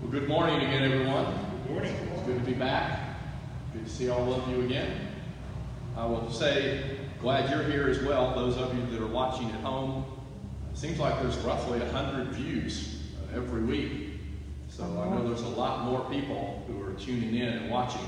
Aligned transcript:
Well, 0.00 0.12
good 0.12 0.28
morning 0.28 0.60
again, 0.60 0.84
everyone. 0.84 1.24
Good 1.64 1.72
morning. 1.72 1.92
It's 2.14 2.22
good 2.22 2.38
to 2.38 2.44
be 2.44 2.52
back. 2.52 3.16
Good 3.72 3.84
to 3.84 3.90
see 3.90 4.08
all 4.08 4.32
of 4.32 4.48
you 4.48 4.60
again. 4.60 4.96
I 5.96 6.06
will 6.06 6.30
say, 6.30 6.98
glad 7.20 7.50
you're 7.50 7.64
here 7.64 7.88
as 7.88 8.00
well. 8.04 8.32
Those 8.32 8.58
of 8.58 8.72
you 8.76 8.86
that 8.92 9.02
are 9.02 9.08
watching 9.08 9.50
at 9.50 9.60
home, 9.60 10.04
it 10.70 10.78
seems 10.78 11.00
like 11.00 11.20
there's 11.20 11.36
roughly 11.38 11.80
100 11.80 12.28
views 12.28 13.02
uh, 13.16 13.36
every 13.38 13.64
week. 13.64 14.20
So 14.68 14.84
I 14.84 15.12
know 15.12 15.26
there's 15.26 15.42
a 15.42 15.48
lot 15.48 15.84
more 15.84 16.08
people 16.08 16.62
who 16.68 16.80
are 16.80 16.92
tuning 16.92 17.34
in 17.34 17.48
and 17.48 17.68
watching 17.68 18.06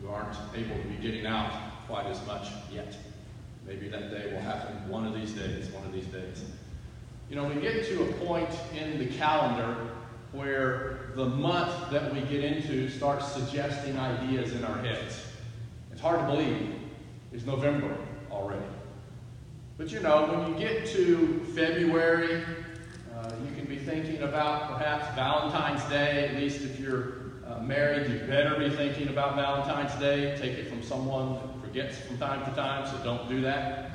who 0.00 0.08
aren't 0.08 0.36
able 0.54 0.76
to 0.76 0.88
be 0.88 1.02
getting 1.02 1.26
out 1.26 1.52
quite 1.88 2.06
as 2.06 2.24
much 2.28 2.46
yet. 2.72 2.96
Maybe 3.66 3.88
that 3.88 4.12
day 4.12 4.32
will 4.32 4.40
happen 4.40 4.88
one 4.88 5.04
of 5.04 5.14
these 5.14 5.32
days, 5.32 5.68
one 5.70 5.84
of 5.84 5.92
these 5.92 6.06
days. 6.06 6.44
You 7.28 7.34
know, 7.34 7.44
we 7.44 7.60
get 7.60 7.84
to 7.86 8.04
a 8.04 8.12
point 8.24 8.50
in 8.72 9.00
the 9.00 9.06
calendar 9.06 9.88
where 10.32 11.10
the 11.14 11.26
month 11.26 11.90
that 11.90 12.12
we 12.12 12.20
get 12.22 12.42
into 12.42 12.88
starts 12.88 13.30
suggesting 13.32 13.98
ideas 13.98 14.52
in 14.52 14.64
our 14.64 14.78
heads. 14.78 15.26
It's 15.90 16.00
hard 16.00 16.20
to 16.20 16.26
believe 16.26 16.74
it's 17.32 17.44
November 17.44 17.96
already. 18.30 18.64
But 19.76 19.92
you 19.92 20.00
know, 20.00 20.26
when 20.26 20.52
you 20.52 20.58
get 20.58 20.86
to 20.88 21.40
February, 21.54 22.42
uh, 23.14 23.30
you 23.46 23.54
can 23.54 23.66
be 23.66 23.76
thinking 23.76 24.22
about 24.22 24.78
perhaps 24.78 25.14
Valentine's 25.14 25.84
Day, 25.84 26.28
at 26.28 26.36
least 26.36 26.62
if 26.62 26.80
you're 26.80 27.14
uh, 27.46 27.60
married, 27.60 28.10
you 28.10 28.18
better 28.26 28.58
be 28.58 28.70
thinking 28.70 29.08
about 29.08 29.34
Valentine's 29.34 29.94
Day. 30.00 30.36
Take 30.38 30.52
it 30.52 30.68
from 30.68 30.82
someone 30.82 31.34
that 31.34 31.60
forgets 31.60 31.98
from 31.98 32.18
time 32.18 32.44
to 32.44 32.56
time, 32.56 32.86
so 32.86 33.02
don't 33.04 33.28
do 33.28 33.40
that. 33.42 33.90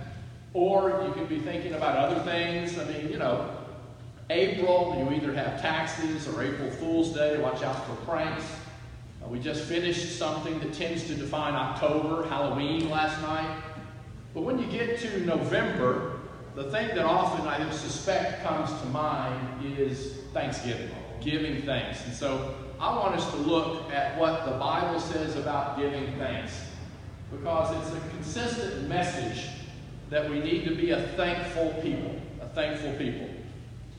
Or 0.53 1.03
you 1.05 1.13
could 1.13 1.30
be 1.30 1.39
thinking 1.39 1.73
about 1.73 1.97
other 1.97 2.19
things. 2.22 2.77
I 2.77 2.85
mean, 2.85 3.09
you 3.09 3.17
know, 3.17 3.49
April, 4.30 4.95
you 4.98 5.16
either 5.16 5.34
have 5.34 5.62
taxes 5.62 6.27
or 6.27 6.44
April 6.44 6.70
Fool's 6.72 7.13
Day. 7.13 7.38
Watch 7.38 7.63
out 7.63 7.86
for 7.88 7.95
pranks. 8.05 8.44
Uh, 9.23 9.27
we 9.30 9.40
just 9.40 9.63
finished 9.63 10.17
something 10.17 10.59
that 10.59 10.73
tends 10.73 11.08
to 11.08 11.16
define 11.16 11.53
October, 11.53 12.28
Halloween 12.28 12.89
last 12.89 13.22
night. 13.22 13.64
But 14.34 14.42
when 14.42 14.59
you 14.59 14.67
get 14.67 15.00
to 15.00 15.25
November, 15.25 16.19
the 16.56 16.66
thing 16.66 16.89
that 16.89 17.06
often 17.06 17.47
I 17.47 17.69
suspect 17.72 18.44
comes 18.44 18.69
to 18.81 18.88
mind 18.88 19.66
is 19.78 20.17
Thanksgiving, 20.34 20.89
giving 21.22 21.62
thanks. 21.62 22.06
And 22.06 22.14
so 22.14 22.53
I 22.80 22.95
want 22.97 23.16
us 23.16 23.30
to 23.31 23.38
look 23.38 23.89
at 23.91 24.17
what 24.17 24.45
the 24.45 24.52
Bible 24.52 25.00
says 25.00 25.36
about 25.38 25.78
giving 25.78 26.14
thanks 26.17 26.53
because 27.31 27.75
it's 27.78 27.95
a 27.95 28.09
consistent 28.09 28.88
message 28.89 29.45
that 30.09 30.30
we 30.30 30.39
need 30.39 30.66
to 30.66 30.75
be 30.75 30.91
a 30.91 31.02
thankful 31.09 31.73
people, 31.81 32.16
a 32.41 32.47
thankful 32.50 32.94
people. 32.94 33.30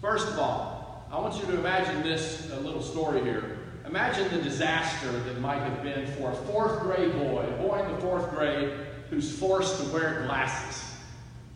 First 0.01 0.29
of 0.29 0.39
all, 0.39 1.07
I 1.11 1.19
want 1.19 1.35
you 1.41 1.47
to 1.47 1.59
imagine 1.59 2.03
this 2.03 2.51
little 2.61 2.83
story 2.83 3.21
here. 3.23 3.59
Imagine 3.85 4.29
the 4.31 4.43
disaster 4.43 5.11
that 5.11 5.41
might 5.41 5.59
have 5.59 5.83
been 5.83 6.07
for 6.13 6.31
a 6.31 6.35
fourth 6.35 6.81
grade 6.81 7.13
boy, 7.15 7.45
a 7.47 7.63
boy 7.63 7.83
in 7.85 7.93
the 7.93 7.99
fourth 8.01 8.31
grade 8.31 8.71
who's 9.11 9.37
forced 9.37 9.83
to 9.83 9.93
wear 9.93 10.23
glasses. 10.27 10.85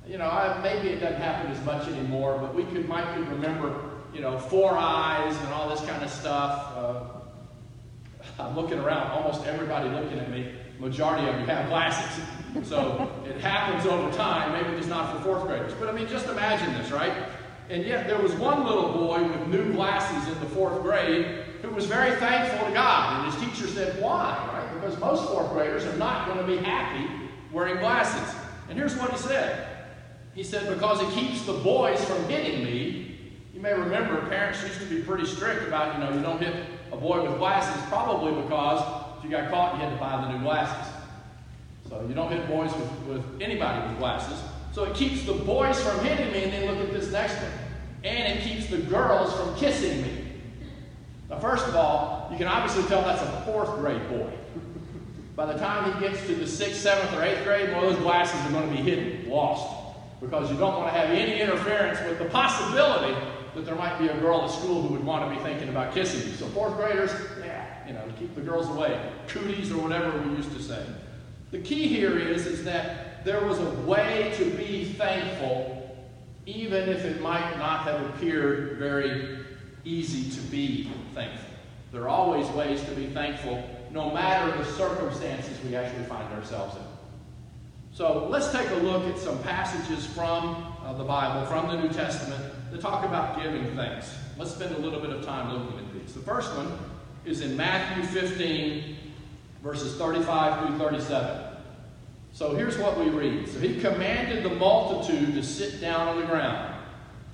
You 0.08 0.18
know, 0.18 0.28
I, 0.28 0.60
maybe 0.60 0.88
it 0.88 0.98
doesn't 0.98 1.20
happen 1.20 1.52
as 1.52 1.64
much 1.64 1.86
anymore, 1.86 2.38
but 2.40 2.52
we 2.54 2.64
could 2.64 2.88
might 2.88 3.14
could 3.14 3.28
remember, 3.28 3.78
you 4.12 4.20
know, 4.20 4.38
four 4.38 4.72
eyes 4.76 5.36
and 5.36 5.48
all 5.50 5.68
this 5.68 5.80
kind 5.82 6.02
of 6.02 6.10
stuff. 6.10 6.72
Uh, 6.76 7.04
I'm 8.42 8.56
looking 8.56 8.78
around, 8.78 9.10
almost 9.12 9.46
everybody 9.46 9.88
looking 9.90 10.18
at 10.18 10.30
me. 10.30 10.52
Majority 10.80 11.28
of 11.28 11.38
you 11.38 11.46
have 11.46 11.68
glasses. 11.68 12.24
So 12.64 13.08
it 13.24 13.40
happens 13.40 13.86
over 13.86 14.10
time, 14.16 14.52
maybe 14.52 14.76
just 14.76 14.88
not 14.88 15.16
for 15.16 15.22
fourth 15.22 15.46
graders. 15.46 15.74
But 15.78 15.88
I 15.88 15.92
mean, 15.92 16.08
just 16.08 16.26
imagine 16.26 16.72
this, 16.74 16.90
right? 16.90 17.12
And 17.72 17.86
yet 17.86 18.06
there 18.06 18.20
was 18.20 18.34
one 18.34 18.66
little 18.66 18.92
boy 18.92 19.22
with 19.22 19.48
new 19.48 19.72
glasses 19.72 20.30
in 20.30 20.38
the 20.40 20.46
fourth 20.50 20.82
grade 20.82 21.24
who 21.62 21.70
was 21.70 21.86
very 21.86 22.14
thankful 22.16 22.68
to 22.68 22.74
God. 22.74 23.24
And 23.24 23.32
his 23.32 23.42
teacher 23.42 23.66
said, 23.66 24.00
Why? 24.00 24.46
Right? 24.52 24.74
Because 24.74 25.00
most 25.00 25.26
fourth 25.30 25.50
graders 25.52 25.86
are 25.86 25.96
not 25.96 26.26
going 26.26 26.38
to 26.38 26.44
be 26.46 26.58
happy 26.58 27.10
wearing 27.50 27.78
glasses. 27.78 28.36
And 28.68 28.76
here's 28.76 28.94
what 28.98 29.10
he 29.10 29.16
said. 29.16 29.68
He 30.34 30.42
said, 30.42 30.68
Because 30.68 31.00
it 31.00 31.18
keeps 31.18 31.46
the 31.46 31.54
boys 31.54 32.04
from 32.04 32.28
hitting 32.28 32.62
me. 32.62 33.16
You 33.54 33.60
may 33.62 33.72
remember 33.72 34.20
parents 34.28 34.62
used 34.62 34.78
to 34.80 34.84
be 34.84 35.00
pretty 35.00 35.24
strict 35.24 35.66
about, 35.66 35.94
you 35.94 36.04
know, 36.04 36.12
you 36.12 36.20
don't 36.20 36.42
hit 36.42 36.54
a 36.92 36.96
boy 36.98 37.22
with 37.26 37.38
glasses, 37.38 37.82
probably 37.88 38.38
because 38.42 38.82
if 39.16 39.24
you 39.24 39.30
got 39.30 39.50
caught, 39.50 39.76
you 39.76 39.80
had 39.80 39.94
to 39.94 39.96
buy 39.96 40.20
the 40.20 40.36
new 40.36 40.44
glasses. 40.44 40.92
So 41.88 42.04
you 42.06 42.14
don't 42.14 42.30
hit 42.30 42.46
boys 42.48 42.70
with, 42.74 42.90
with 43.08 43.40
anybody 43.40 43.88
with 43.88 43.98
glasses. 43.98 44.38
So 44.72 44.84
it 44.84 44.94
keeps 44.94 45.24
the 45.24 45.32
boys 45.32 45.80
from 45.82 46.04
hitting 46.04 46.32
me, 46.32 46.44
and 46.44 46.52
then 46.52 46.66
look 46.66 46.86
at 46.86 46.92
this 46.92 47.10
next 47.10 47.34
one. 47.34 47.52
And 48.04 48.38
it 48.38 48.42
keeps 48.42 48.66
the 48.66 48.78
girls 48.78 49.32
from 49.34 49.54
kissing 49.56 50.02
me. 50.02 50.24
Now, 51.30 51.38
first 51.38 51.66
of 51.66 51.76
all, 51.76 52.28
you 52.30 52.36
can 52.36 52.48
obviously 52.48 52.82
tell 52.88 53.02
that's 53.02 53.22
a 53.22 53.42
fourth 53.46 53.74
grade 53.76 54.08
boy. 54.08 54.30
By 55.34 55.46
the 55.46 55.58
time 55.58 55.92
he 55.92 56.08
gets 56.08 56.26
to 56.26 56.34
the 56.34 56.46
sixth, 56.46 56.80
seventh, 56.80 57.16
or 57.16 57.22
eighth 57.22 57.44
grade, 57.44 57.70
well, 57.70 57.82
those 57.82 57.98
glasses 57.98 58.38
are 58.46 58.50
going 58.50 58.68
to 58.68 58.76
be 58.76 58.82
hidden, 58.82 59.30
lost. 59.30 59.78
Because 60.20 60.50
you 60.50 60.56
don't 60.58 60.76
want 60.76 60.92
to 60.92 60.98
have 60.98 61.10
any 61.10 61.40
interference 61.40 61.98
with 62.08 62.18
the 62.18 62.26
possibility 62.26 63.14
that 63.54 63.64
there 63.64 63.74
might 63.74 63.98
be 63.98 64.08
a 64.08 64.16
girl 64.18 64.42
at 64.42 64.50
school 64.50 64.82
who 64.82 64.88
would 64.94 65.04
want 65.04 65.28
to 65.28 65.36
be 65.36 65.42
thinking 65.42 65.68
about 65.68 65.94
kissing 65.94 66.28
you. 66.28 66.36
So, 66.36 66.46
fourth 66.48 66.76
graders, 66.76 67.10
yeah, 67.40 67.86
you 67.86 67.92
know, 67.92 68.02
keep 68.18 68.34
the 68.34 68.40
girls 68.40 68.68
away. 68.68 69.00
Cooties 69.26 69.72
or 69.72 69.78
whatever 69.78 70.16
we 70.18 70.36
used 70.36 70.52
to 70.52 70.62
say. 70.62 70.84
The 71.50 71.58
key 71.58 71.88
here 71.88 72.18
is, 72.18 72.46
is 72.46 72.64
that 72.64 73.24
there 73.24 73.44
was 73.44 73.58
a 73.58 73.70
way 73.86 74.32
to 74.36 74.44
be 74.50 74.84
thankful, 74.96 75.81
even 76.46 76.88
if 76.88 77.04
it 77.04 77.20
might 77.20 77.56
not 77.58 77.82
have 77.82 78.00
appeared 78.10 78.78
very 78.78 79.38
easy 79.84 80.30
to 80.30 80.40
be 80.48 80.90
thankful. 81.14 81.48
There 81.92 82.02
are 82.02 82.08
always 82.08 82.46
ways 82.48 82.82
to 82.84 82.90
be 82.92 83.06
thankful, 83.06 83.62
no 83.90 84.10
matter 84.10 84.56
the 84.56 84.64
circumstances 84.64 85.58
we 85.64 85.76
actually 85.76 86.04
find 86.04 86.32
ourselves 86.32 86.76
in. 86.76 86.82
So 87.92 88.26
let's 88.28 88.50
take 88.50 88.70
a 88.70 88.76
look 88.76 89.04
at 89.04 89.18
some 89.18 89.42
passages 89.42 90.06
from 90.06 90.74
uh, 90.82 90.94
the 90.94 91.04
Bible, 91.04 91.46
from 91.46 91.68
the 91.68 91.82
New 91.82 91.90
Testament, 91.90 92.42
that 92.70 92.80
talk 92.80 93.04
about 93.04 93.42
giving 93.42 93.76
thanks. 93.76 94.14
Let's 94.38 94.52
spend 94.52 94.74
a 94.74 94.78
little 94.78 95.00
bit 95.00 95.10
of 95.10 95.24
time 95.24 95.52
looking 95.52 95.78
at 95.78 95.92
these. 95.92 96.14
The 96.14 96.20
first 96.20 96.56
one 96.56 96.78
is 97.26 97.42
in 97.42 97.54
Matthew 97.54 98.04
15, 98.04 98.96
verses 99.62 99.96
35 99.96 100.66
through 100.66 100.78
37. 100.78 101.51
So 102.32 102.54
here's 102.54 102.78
what 102.78 102.98
we 102.98 103.10
read. 103.10 103.48
So 103.48 103.60
he 103.60 103.80
commanded 103.80 104.42
the 104.42 104.54
multitude 104.54 105.34
to 105.34 105.42
sit 105.42 105.80
down 105.80 106.08
on 106.08 106.20
the 106.20 106.26
ground. 106.26 106.74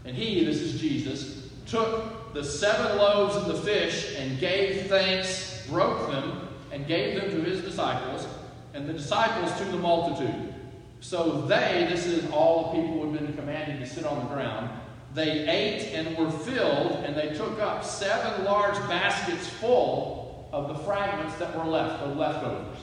And 0.04 0.16
he, 0.16 0.44
this 0.44 0.60
is 0.60 0.80
Jesus, 0.80 1.50
took 1.66 2.34
the 2.34 2.42
seven 2.42 2.96
loaves 2.98 3.36
and 3.36 3.46
the 3.46 3.60
fish 3.60 4.16
and 4.16 4.38
gave 4.38 4.86
thanks, 4.88 5.66
broke 5.68 6.10
them, 6.10 6.48
and 6.72 6.86
gave 6.86 7.20
them 7.20 7.30
to 7.30 7.42
his 7.42 7.62
disciples, 7.62 8.26
and 8.74 8.88
the 8.88 8.92
disciples 8.92 9.56
to 9.58 9.64
the 9.64 9.78
multitude. 9.78 10.54
So 11.00 11.42
they, 11.42 11.86
this 11.88 12.06
is 12.06 12.28
all 12.30 12.72
the 12.72 12.82
people 12.82 13.02
who 13.02 13.12
had 13.12 13.26
been 13.26 13.36
commanded 13.36 13.78
to 13.80 13.86
sit 13.86 14.04
on 14.04 14.18
the 14.18 14.34
ground, 14.34 14.70
they 15.14 15.48
ate 15.48 15.94
and 15.94 16.16
were 16.16 16.30
filled, 16.30 17.04
and 17.04 17.16
they 17.16 17.34
took 17.34 17.58
up 17.60 17.84
seven 17.84 18.44
large 18.44 18.76
baskets 18.88 19.48
full 19.48 20.48
of 20.52 20.68
the 20.68 20.74
fragments 20.84 21.36
that 21.36 21.56
were 21.56 21.64
left, 21.64 22.02
the 22.02 22.14
leftovers. 22.14 22.78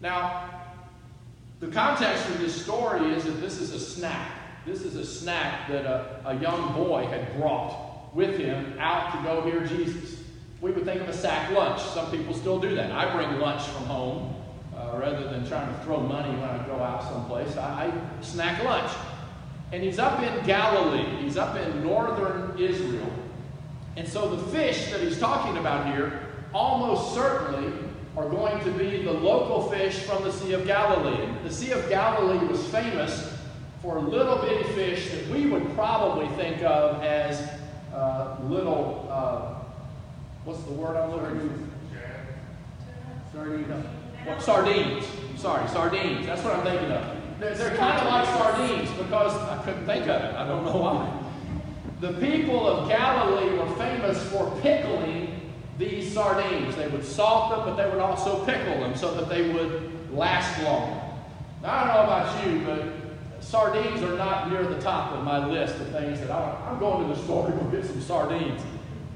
Now, 0.00 0.59
the 1.60 1.68
context 1.68 2.24
for 2.24 2.38
this 2.38 2.62
story 2.62 3.12
is 3.12 3.24
that 3.24 3.40
this 3.40 3.60
is 3.60 3.72
a 3.72 3.78
snack. 3.78 4.32
This 4.66 4.82
is 4.82 4.96
a 4.96 5.04
snack 5.04 5.68
that 5.68 5.84
a, 5.84 6.22
a 6.26 6.34
young 6.36 6.72
boy 6.72 7.06
had 7.06 7.36
brought 7.36 8.14
with 8.14 8.38
him 8.38 8.78
out 8.78 9.12
to 9.12 9.22
go 9.22 9.42
hear 9.42 9.66
Jesus. 9.66 10.20
We 10.60 10.72
would 10.72 10.84
think 10.84 11.00
of 11.02 11.08
a 11.08 11.12
sack 11.12 11.50
lunch. 11.52 11.82
Some 11.82 12.10
people 12.10 12.34
still 12.34 12.58
do 12.58 12.74
that. 12.74 12.90
I 12.92 13.14
bring 13.14 13.38
lunch 13.38 13.62
from 13.62 13.84
home 13.84 14.36
uh, 14.74 14.96
rather 14.98 15.24
than 15.28 15.46
trying 15.46 15.72
to 15.74 15.84
throw 15.84 16.00
money 16.00 16.30
when 16.30 16.48
I 16.48 16.66
go 16.66 16.76
out 16.76 17.02
someplace. 17.04 17.56
I, 17.56 17.86
I 17.86 18.22
snack 18.22 18.62
lunch. 18.64 18.90
And 19.72 19.82
he's 19.82 19.98
up 19.98 20.20
in 20.22 20.44
Galilee, 20.46 21.22
he's 21.22 21.36
up 21.36 21.56
in 21.56 21.84
northern 21.84 22.58
Israel. 22.58 23.12
And 23.96 24.08
so 24.08 24.34
the 24.34 24.42
fish 24.48 24.90
that 24.90 25.00
he's 25.00 25.18
talking 25.18 25.58
about 25.58 25.94
here 25.94 26.20
almost 26.52 27.14
certainly 27.14 27.72
are 28.20 28.28
going 28.28 28.62
to 28.62 28.70
be 28.72 29.02
the 29.02 29.12
local 29.12 29.70
fish 29.70 30.00
from 30.00 30.22
the 30.24 30.32
Sea 30.32 30.52
of 30.52 30.66
Galilee. 30.66 31.26
The 31.42 31.50
Sea 31.50 31.72
of 31.72 31.88
Galilee 31.88 32.46
was 32.46 32.62
famous 32.68 33.34
for 33.80 33.98
little 33.98 34.36
bitty 34.38 34.64
fish 34.74 35.10
that 35.10 35.26
we 35.28 35.46
would 35.46 35.74
probably 35.74 36.28
think 36.36 36.62
of 36.62 37.02
as 37.02 37.48
uh, 37.94 38.36
little, 38.44 39.08
uh, 39.10 39.54
what's 40.44 40.62
the 40.64 40.72
word 40.72 40.96
I'm 40.96 41.12
looking 41.12 41.48
for? 41.48 41.70
Sardines. 43.32 44.44
Sardines. 44.44 45.06
Sorry, 45.36 45.68
sardines. 45.68 46.26
That's 46.26 46.44
what 46.44 46.56
I'm 46.56 46.62
thinking 46.62 46.90
of. 46.90 47.16
They're, 47.40 47.54
they're 47.54 47.76
kind 47.76 47.98
of 48.00 48.06
like 48.06 48.26
sardines 48.26 48.90
because 48.98 49.32
I 49.34 49.62
couldn't 49.64 49.86
think 49.86 50.06
of 50.08 50.22
it. 50.22 50.34
I 50.34 50.46
don't 50.46 50.64
know 50.66 50.76
why. 50.76 51.10
The 52.00 52.12
people 52.20 52.68
of 52.68 52.88
Galilee 52.88 53.56
were 53.56 53.74
famous 53.76 54.22
for 54.30 54.50
pickling 54.60 55.19
these 55.80 56.12
sardines. 56.12 56.76
They 56.76 56.86
would 56.86 57.04
salt 57.04 57.50
them, 57.50 57.60
but 57.64 57.82
they 57.82 57.90
would 57.90 57.98
also 57.98 58.44
pickle 58.44 58.80
them 58.80 58.94
so 58.94 59.14
that 59.14 59.28
they 59.28 59.50
would 59.50 60.12
last 60.12 60.62
longer. 60.62 61.00
Now, 61.62 61.74
I 61.74 61.84
don't 61.84 61.94
know 61.94 62.02
about 62.02 62.46
you, 62.46 62.60
but 62.64 63.42
sardines 63.42 64.02
are 64.02 64.16
not 64.16 64.50
near 64.50 64.62
the 64.62 64.80
top 64.80 65.12
of 65.12 65.24
my 65.24 65.44
list 65.44 65.74
of 65.76 65.88
things 65.88 66.20
that 66.20 66.30
I, 66.30 66.70
I'm 66.70 66.78
going 66.78 67.08
to 67.08 67.14
the 67.14 67.20
store 67.22 67.46
to 67.46 67.52
go 67.52 67.64
get 67.64 67.84
some 67.84 68.00
sardines. 68.00 68.60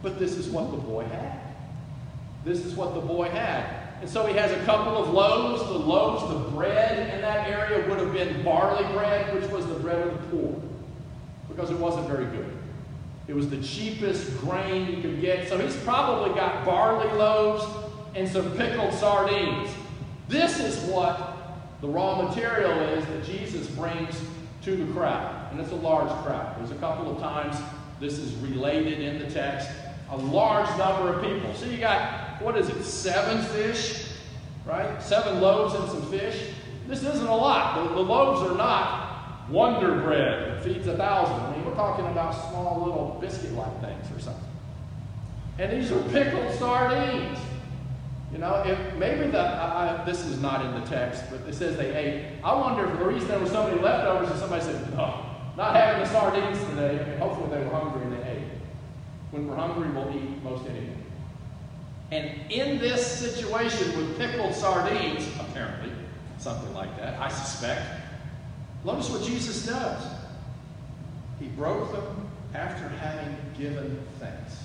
But 0.02 0.18
this 0.18 0.36
is 0.36 0.48
what 0.48 0.70
the 0.70 0.78
boy 0.78 1.04
had. 1.04 1.40
This 2.44 2.64
is 2.64 2.74
what 2.74 2.94
the 2.94 3.00
boy 3.00 3.28
had. 3.28 3.82
And 4.00 4.10
so 4.10 4.26
he 4.26 4.34
has 4.34 4.50
a 4.50 4.62
couple 4.64 4.96
of 4.96 5.10
loaves. 5.10 5.62
The 5.62 5.78
loaves, 5.78 6.28
the 6.32 6.50
bread 6.50 7.14
in 7.14 7.20
that 7.20 7.48
area 7.48 7.88
would 7.88 7.98
have 7.98 8.12
been 8.12 8.42
barley 8.42 8.84
bread, 8.92 9.34
which 9.34 9.50
was 9.50 9.66
the 9.66 9.74
bread 9.74 10.06
of 10.06 10.12
the 10.12 10.36
poor, 10.36 10.62
because 11.48 11.70
it 11.70 11.78
wasn't 11.78 12.06
very 12.08 12.26
good. 12.26 12.50
It 13.26 13.34
was 13.34 13.48
the 13.48 13.62
cheapest 13.62 14.36
grain 14.38 14.90
you 14.90 15.00
could 15.00 15.20
get. 15.20 15.48
So 15.48 15.58
he's 15.58 15.76
probably 15.76 16.34
got 16.34 16.64
barley 16.64 17.10
loaves 17.16 17.64
and 18.14 18.28
some 18.28 18.54
pickled 18.56 18.92
sardines. 18.94 19.70
This 20.28 20.60
is 20.60 20.78
what 20.90 21.36
the 21.80 21.88
raw 21.88 22.22
material 22.22 22.80
is 22.80 23.04
that 23.06 23.24
Jesus 23.24 23.66
brings 23.68 24.20
to 24.62 24.76
the 24.76 24.92
crowd. 24.92 25.50
And 25.50 25.60
it's 25.60 25.72
a 25.72 25.76
large 25.76 26.10
crowd. 26.24 26.58
There's 26.58 26.70
a 26.70 26.76
couple 26.76 27.14
of 27.14 27.20
times 27.20 27.56
this 28.00 28.18
is 28.18 28.34
related 28.36 29.00
in 29.00 29.18
the 29.18 29.30
text. 29.30 29.68
A 30.10 30.16
large 30.16 30.68
number 30.76 31.14
of 31.14 31.22
people. 31.22 31.54
So 31.54 31.66
you 31.66 31.78
got, 31.78 32.42
what 32.42 32.58
is 32.58 32.68
it, 32.68 32.84
seven 32.84 33.42
fish, 33.42 34.08
right? 34.66 35.02
Seven 35.02 35.40
loaves 35.40 35.74
and 35.74 35.88
some 35.90 36.10
fish. 36.10 36.50
This 36.86 37.02
isn't 37.02 37.26
a 37.26 37.36
lot. 37.36 37.82
The, 37.82 37.94
the 37.94 38.00
loaves 38.00 38.42
are 38.42 38.56
not 38.56 39.48
wonder 39.48 40.00
bread 40.00 40.50
that 40.50 40.64
feeds 40.64 40.86
a 40.86 40.96
thousand. 40.96 41.53
Talking 41.74 42.06
about 42.06 42.32
small 42.50 42.84
little 42.84 43.18
biscuit 43.20 43.52
like 43.52 43.80
things 43.80 44.06
or 44.16 44.20
something. 44.20 44.48
And 45.58 45.72
these 45.72 45.90
are 45.92 46.02
pickled 46.10 46.54
sardines. 46.54 47.38
You 48.32 48.38
know, 48.38 48.62
if 48.66 48.94
maybe 48.96 49.30
the 49.30 49.38
I, 49.38 50.02
I, 50.02 50.04
this 50.04 50.24
is 50.24 50.40
not 50.40 50.64
in 50.64 50.80
the 50.80 50.86
text, 50.86 51.24
but 51.30 51.40
it 51.48 51.54
says 51.54 51.76
they 51.76 51.94
ate. 51.94 52.42
I 52.42 52.54
wonder 52.54 52.84
if 52.90 52.98
the 52.98 53.04
reason 53.04 53.28
there 53.28 53.38
were 53.38 53.46
so 53.46 53.68
many 53.68 53.80
leftovers 53.80 54.30
is 54.30 54.40
somebody 54.40 54.64
said, 54.64 54.92
"No, 54.96 55.24
not 55.56 55.76
having 55.76 56.02
the 56.02 56.08
sardines 56.08 56.58
today." 56.70 57.16
Hopefully 57.18 57.50
they 57.50 57.64
were 57.64 57.70
hungry 57.70 58.02
and 58.02 58.12
they 58.12 58.30
ate. 58.30 58.48
When 59.30 59.46
we're 59.46 59.56
hungry, 59.56 59.88
we'll 59.90 60.10
eat 60.16 60.42
most 60.42 60.68
anything. 60.68 61.04
And 62.10 62.50
in 62.50 62.78
this 62.78 63.04
situation 63.04 63.96
with 63.96 64.18
pickled 64.18 64.54
sardines, 64.54 65.28
apparently, 65.38 65.90
something 66.38 66.72
like 66.74 66.96
that, 66.98 67.20
I 67.20 67.28
suspect. 67.28 67.82
Notice 68.84 69.10
what 69.10 69.24
Jesus 69.24 69.66
does. 69.66 70.13
He 71.40 71.46
broke 71.48 71.92
them 71.92 72.28
after 72.54 72.88
having 72.88 73.36
given 73.58 73.98
thanks. 74.20 74.64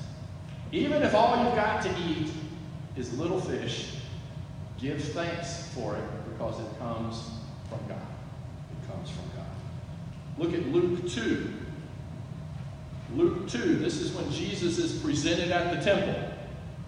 Even 0.71 1.01
if 1.01 1.15
all 1.15 1.43
you've 1.43 1.55
got 1.55 1.81
to 1.81 1.89
eat 2.07 2.29
is 2.95 3.17
little 3.17 3.41
fish, 3.41 3.95
give 4.79 5.01
thanks 5.03 5.69
for 5.73 5.95
it 5.95 6.03
because 6.29 6.59
it 6.59 6.79
comes 6.79 7.29
from 7.67 7.79
God. 7.87 7.97
It 7.97 8.91
comes 8.91 9.09
from 9.09 9.25
God. 9.35 9.39
Look 10.37 10.53
at 10.53 10.67
Luke 10.67 11.09
2. 11.09 11.53
Luke 13.15 13.49
2, 13.49 13.77
this 13.77 13.99
is 13.99 14.11
when 14.11 14.29
Jesus 14.31 14.77
is 14.77 14.99
presented 15.01 15.51
at 15.51 15.75
the 15.75 15.83
temple. 15.83 16.15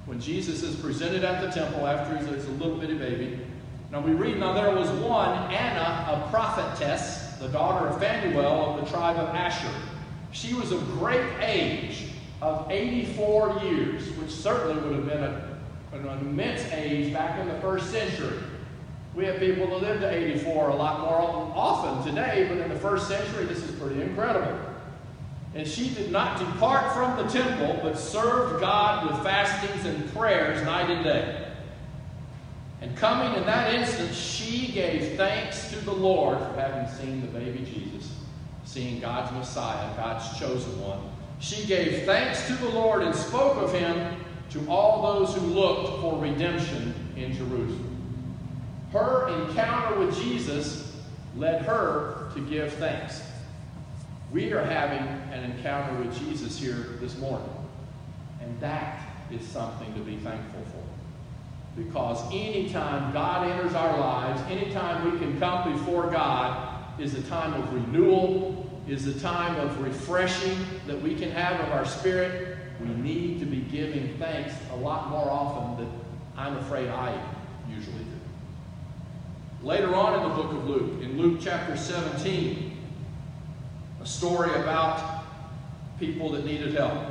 When 0.06 0.20
Jesus 0.20 0.62
is 0.62 0.76
presented 0.76 1.24
at 1.24 1.42
the 1.42 1.50
temple 1.50 1.88
after 1.88 2.18
he's 2.18 2.46
a 2.46 2.52
little 2.52 2.78
bitty 2.78 2.96
baby. 2.96 3.40
Now 3.92 4.02
we 4.02 4.12
read, 4.12 4.40
now 4.40 4.54
there 4.54 4.74
was 4.76 4.90
one, 4.90 5.52
Anna, 5.52 6.08
a 6.12 6.30
prophetess, 6.30 7.21
the 7.42 7.50
daughter 7.50 7.88
of 7.88 8.00
Phanuel 8.00 8.76
of 8.76 8.86
the 8.86 8.92
tribe 8.92 9.18
of 9.18 9.28
Asher. 9.30 9.74
She 10.32 10.54
was 10.54 10.72
of 10.72 10.88
great 10.92 11.26
age, 11.42 12.10
of 12.40 12.70
84 12.72 13.62
years, 13.64 14.08
which 14.18 14.30
certainly 14.30 14.82
would 14.82 14.96
have 14.96 15.08
been 15.08 15.24
a 15.24 15.52
an 15.94 16.08
immense 16.20 16.64
age 16.72 17.12
back 17.12 17.38
in 17.40 17.48
the 17.48 17.60
first 17.60 17.92
century. 17.92 18.40
We 19.14 19.26
have 19.26 19.40
people 19.40 19.68
that 19.68 19.82
live 19.82 20.00
to 20.00 20.10
84 20.10 20.70
a 20.70 20.76
lot 20.76 21.02
more 21.02 21.52
often 21.54 22.06
today, 22.08 22.46
but 22.48 22.60
in 22.60 22.70
the 22.70 22.80
first 22.80 23.10
century, 23.10 23.44
this 23.44 23.62
is 23.62 23.72
pretty 23.78 24.02
incredible. 24.02 24.58
And 25.54 25.68
she 25.68 25.90
did 25.90 26.10
not 26.10 26.40
depart 26.40 26.94
from 26.94 27.18
the 27.18 27.30
temple, 27.30 27.78
but 27.84 27.98
served 27.98 28.62
God 28.62 29.12
with 29.12 29.22
fastings 29.22 29.86
and 29.86 30.14
prayers 30.14 30.64
night 30.64 30.90
and 30.90 31.04
day. 31.04 31.41
And 32.82 32.98
coming 32.98 33.38
in 33.38 33.46
that 33.46 33.74
instant, 33.74 34.14
she 34.14 34.72
gave 34.72 35.16
thanks 35.16 35.70
to 35.70 35.80
the 35.86 35.94
Lord 35.94 36.40
for 36.40 36.60
having 36.60 36.92
seen 36.98 37.22
the 37.22 37.28
baby 37.28 37.60
Jesus, 37.60 38.12
seeing 38.66 39.00
God's 39.00 39.32
Messiah, 39.34 39.96
God's 39.96 40.38
chosen 40.40 40.82
one. 40.82 41.00
She 41.40 41.68
gave 41.68 42.04
thanks 42.06 42.48
to 42.48 42.54
the 42.54 42.70
Lord 42.70 43.04
and 43.04 43.16
spoke 43.16 43.58
of 43.58 43.72
him 43.72 44.16
to 44.50 44.68
all 44.68 45.20
those 45.20 45.36
who 45.36 45.42
looked 45.42 46.02
for 46.02 46.20
redemption 46.20 46.94
in 47.16 47.34
Jerusalem. 47.34 47.88
Her 48.92 49.30
encounter 49.30 50.00
with 50.00 50.20
Jesus 50.20 50.96
led 51.38 51.62
her 51.62 52.32
to 52.34 52.42
give 52.42 52.74
thanks. 52.74 53.22
We 54.32 54.54
are 54.54 54.64
having 54.64 55.08
an 55.32 55.52
encounter 55.52 55.98
with 56.00 56.18
Jesus 56.20 56.58
here 56.58 56.98
this 57.00 57.18
morning, 57.18 57.50
and 58.42 58.60
that 58.60 59.02
is 59.32 59.46
something 59.48 59.94
to 59.94 60.00
be 60.00 60.18
thankful 60.18 60.62
for. 60.66 61.01
Because 61.76 62.22
anytime 62.34 63.14
God 63.14 63.50
enters 63.50 63.74
our 63.74 63.98
lives, 63.98 64.42
anytime 64.50 65.10
we 65.12 65.18
can 65.18 65.40
come 65.40 65.74
before 65.74 66.10
God, 66.12 67.00
is 67.00 67.16
a 67.16 67.22
time 67.24 67.54
of 67.54 67.74
renewal, 67.74 68.70
is 68.88 69.08
a 69.08 69.20
time 69.20 69.56
of 69.60 69.82
refreshing 69.82 70.58
that 70.88 71.02
we 71.02 71.16
can 71.16 71.32
have 71.32 71.60
of 71.62 71.70
our 71.72 71.86
spirit, 71.86 72.58
we 72.82 72.88
need 72.88 73.40
to 73.40 73.46
be 73.46 73.62
giving 73.62 74.18
thanks 74.18 74.54
a 74.72 74.76
lot 74.76 75.10
more 75.10 75.30
often 75.30 75.86
than 75.86 76.02
I'm 76.36 76.58
afraid 76.58 76.90
I 76.90 77.18
usually 77.70 78.04
do. 78.04 78.06
Later 79.64 79.96
on 79.96 80.22
in 80.22 80.30
the 80.30 80.36
book 80.36 80.52
of 80.52 80.68
Luke, 80.68 81.04
in 81.04 81.18
Luke 81.18 81.40
chapter 81.42 81.78
17, 81.78 82.78
a 84.02 84.06
story 84.06 84.52
about 84.56 85.24
people 86.00 86.32
that 86.32 86.46
needed 86.46 86.74
help. 86.74 87.11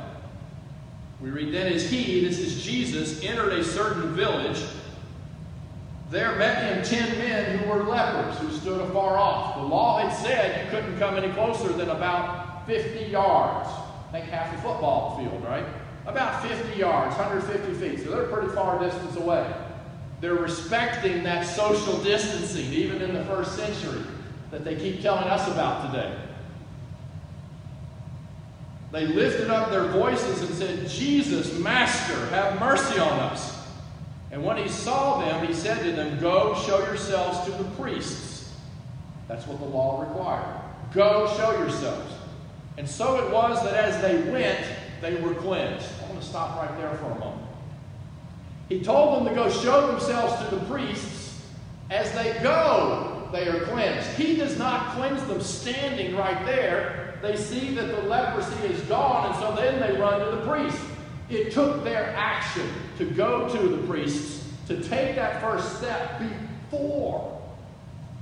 We 1.21 1.29
read, 1.29 1.53
Then 1.53 1.71
as 1.71 1.89
he, 1.89 2.25
this 2.25 2.39
is 2.39 2.63
Jesus, 2.63 3.23
entered 3.23 3.53
a 3.53 3.63
certain 3.63 4.15
village, 4.15 4.61
there 6.09 6.35
met 6.35 6.63
him 6.63 6.83
ten 6.83 7.17
men 7.19 7.59
who 7.59 7.69
were 7.69 7.83
lepers, 7.83 8.37
who 8.39 8.51
stood 8.51 8.81
afar 8.81 9.17
off. 9.17 9.55
The 9.55 9.63
law 9.63 9.99
had 9.99 10.11
said 10.11 10.65
you 10.65 10.71
couldn't 10.71 10.99
come 10.99 11.15
any 11.15 11.31
closer 11.33 11.71
than 11.71 11.89
about 11.89 12.65
50 12.67 13.05
yards. 13.05 13.69
Think 14.11 14.25
half 14.25 14.53
a 14.53 14.61
football 14.61 15.17
field, 15.17 15.41
right? 15.45 15.63
About 16.05 16.45
50 16.45 16.77
yards, 16.77 17.15
150 17.15 17.73
feet. 17.75 18.03
So 18.03 18.11
they're 18.11 18.27
pretty 18.27 18.49
far 18.53 18.77
distance 18.79 19.15
away. 19.15 19.53
They're 20.19 20.33
respecting 20.33 21.23
that 21.23 21.45
social 21.45 21.97
distancing, 22.03 22.65
even 22.73 23.01
in 23.01 23.13
the 23.13 23.23
first 23.25 23.55
century, 23.55 24.01
that 24.49 24.65
they 24.65 24.75
keep 24.75 25.01
telling 25.01 25.29
us 25.29 25.47
about 25.47 25.91
today. 25.91 26.15
They 28.91 29.07
lifted 29.07 29.49
up 29.49 29.71
their 29.71 29.85
voices 29.85 30.41
and 30.41 30.53
said, 30.53 30.89
Jesus, 30.89 31.57
Master, 31.57 32.25
have 32.27 32.59
mercy 32.59 32.99
on 32.99 33.19
us. 33.19 33.57
And 34.31 34.43
when 34.43 34.57
he 34.57 34.67
saw 34.67 35.21
them, 35.21 35.45
he 35.45 35.53
said 35.53 35.83
to 35.83 35.91
them, 35.93 36.19
Go 36.19 36.55
show 36.65 36.79
yourselves 36.79 37.45
to 37.45 37.51
the 37.51 37.69
priests. 37.71 38.53
That's 39.27 39.47
what 39.47 39.59
the 39.59 39.65
law 39.65 40.01
required. 40.01 40.61
Go 40.93 41.33
show 41.37 41.57
yourselves. 41.57 42.13
And 42.77 42.87
so 42.87 43.25
it 43.25 43.31
was 43.31 43.63
that 43.63 43.75
as 43.75 44.01
they 44.01 44.29
went, 44.29 44.65
they 45.01 45.15
were 45.15 45.35
cleansed. 45.35 45.87
I 46.01 46.09
want 46.09 46.21
to 46.21 46.27
stop 46.27 46.57
right 46.57 46.77
there 46.77 46.93
for 46.95 47.05
a 47.05 47.19
moment. 47.19 47.47
He 48.69 48.81
told 48.81 49.17
them 49.17 49.27
to 49.27 49.35
go 49.35 49.49
show 49.49 49.87
themselves 49.87 50.41
to 50.43 50.55
the 50.55 50.65
priests. 50.65 51.41
As 51.89 52.11
they 52.13 52.37
go, 52.41 53.27
they 53.31 53.47
are 53.47 53.65
cleansed. 53.65 54.09
He 54.11 54.35
does 54.35 54.57
not 54.57 54.95
cleanse 54.95 55.23
them 55.25 55.41
standing 55.41 56.15
right 56.15 56.45
there. 56.45 57.00
They 57.21 57.35
see 57.35 57.73
that 57.75 57.87
the 57.87 58.01
leprosy 58.03 58.67
is 58.67 58.81
gone, 58.83 59.31
and 59.31 59.35
so 59.35 59.55
then 59.55 59.79
they 59.79 59.99
run 59.99 60.19
to 60.19 60.35
the 60.35 60.45
priest. 60.47 60.81
It 61.29 61.51
took 61.51 61.83
their 61.83 62.15
action 62.15 62.67
to 62.97 63.05
go 63.05 63.47
to 63.49 63.67
the 63.67 63.87
priests 63.87 64.49
to 64.67 64.81
take 64.81 65.15
that 65.15 65.41
first 65.41 65.77
step 65.77 66.19
before 66.19 67.41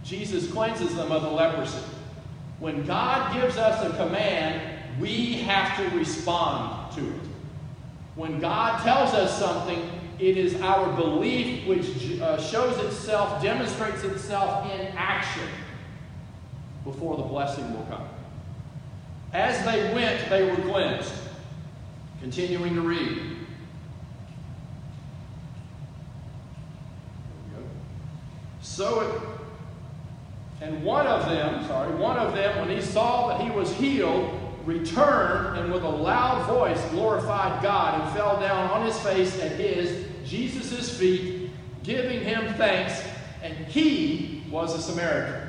Jesus 0.03 0.51
cleanses 0.51 0.95
them 0.95 1.11
of 1.11 1.21
the 1.21 1.29
leprosy. 1.29 1.83
When 2.59 2.85
God 2.85 3.33
gives 3.33 3.57
us 3.57 3.85
a 3.85 3.95
command, 3.95 4.79
we 4.99 5.33
have 5.43 5.77
to 5.77 5.97
respond 5.97 6.93
to 6.95 7.01
it. 7.01 7.29
When 8.15 8.39
God 8.39 8.81
tells 8.83 9.13
us 9.13 9.37
something, 9.39 9.89
it 10.19 10.35
is 10.35 10.59
our 10.61 10.93
belief 10.97 11.65
which 11.67 12.19
uh, 12.19 12.41
shows 12.41 12.77
itself, 12.83 13.41
demonstrates 13.41 14.03
itself 14.03 14.69
in 14.73 14.87
action 14.97 15.47
before 16.83 17.15
the 17.15 17.23
blessing 17.23 17.71
will 17.73 17.85
come. 17.85 18.07
As 19.33 19.63
they 19.65 19.93
went, 19.93 20.29
they 20.29 20.49
were 20.49 20.57
cleansed. 20.57 21.13
Continuing 22.21 22.75
to 22.75 22.81
read. 22.81 23.21
So 28.61 29.01
it 29.01 29.29
and 30.61 30.83
one 30.83 31.07
of 31.07 31.25
them, 31.29 31.65
sorry, 31.67 31.93
one 31.95 32.17
of 32.17 32.33
them, 32.33 32.59
when 32.59 32.75
he 32.75 32.81
saw 32.81 33.29
that 33.29 33.41
he 33.41 33.49
was 33.49 33.73
healed, 33.75 34.37
returned 34.65 35.57
and 35.57 35.71
with 35.71 35.83
a 35.83 35.89
loud 35.89 36.45
voice 36.47 36.83
glorified 36.91 37.63
God 37.63 38.01
and 38.01 38.13
fell 38.13 38.39
down 38.39 38.69
on 38.71 38.85
his 38.85 38.99
face 38.99 39.39
at 39.41 39.53
his, 39.53 40.05
Jesus' 40.25 40.97
feet, 40.97 41.49
giving 41.83 42.21
him 42.21 42.53
thanks, 42.55 43.01
and 43.41 43.55
he 43.67 44.43
was 44.51 44.75
a 44.75 44.81
Samaritan. 44.81 45.47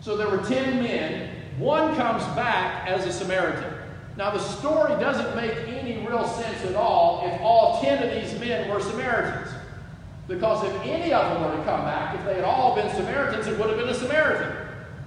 So 0.00 0.16
there 0.16 0.28
were 0.28 0.42
ten 0.44 0.82
men. 0.82 1.31
One 1.58 1.94
comes 1.96 2.24
back 2.34 2.88
as 2.88 3.06
a 3.06 3.12
Samaritan. 3.12 3.74
Now, 4.16 4.30
the 4.30 4.38
story 4.38 4.92
doesn't 5.00 5.34
make 5.36 5.56
any 5.68 6.06
real 6.06 6.26
sense 6.26 6.64
at 6.64 6.74
all 6.74 7.26
if 7.26 7.40
all 7.40 7.80
10 7.80 8.02
of 8.02 8.10
these 8.10 8.38
men 8.38 8.68
were 8.68 8.80
Samaritans. 8.80 9.48
Because 10.28 10.64
if 10.64 10.82
any 10.82 11.12
of 11.12 11.32
them 11.32 11.42
were 11.42 11.56
to 11.56 11.64
come 11.64 11.84
back, 11.84 12.14
if 12.14 12.24
they 12.24 12.34
had 12.34 12.44
all 12.44 12.74
been 12.74 12.90
Samaritans, 12.94 13.46
it 13.46 13.58
would 13.58 13.68
have 13.68 13.78
been 13.78 13.88
a 13.88 13.94
Samaritan. 13.94 14.56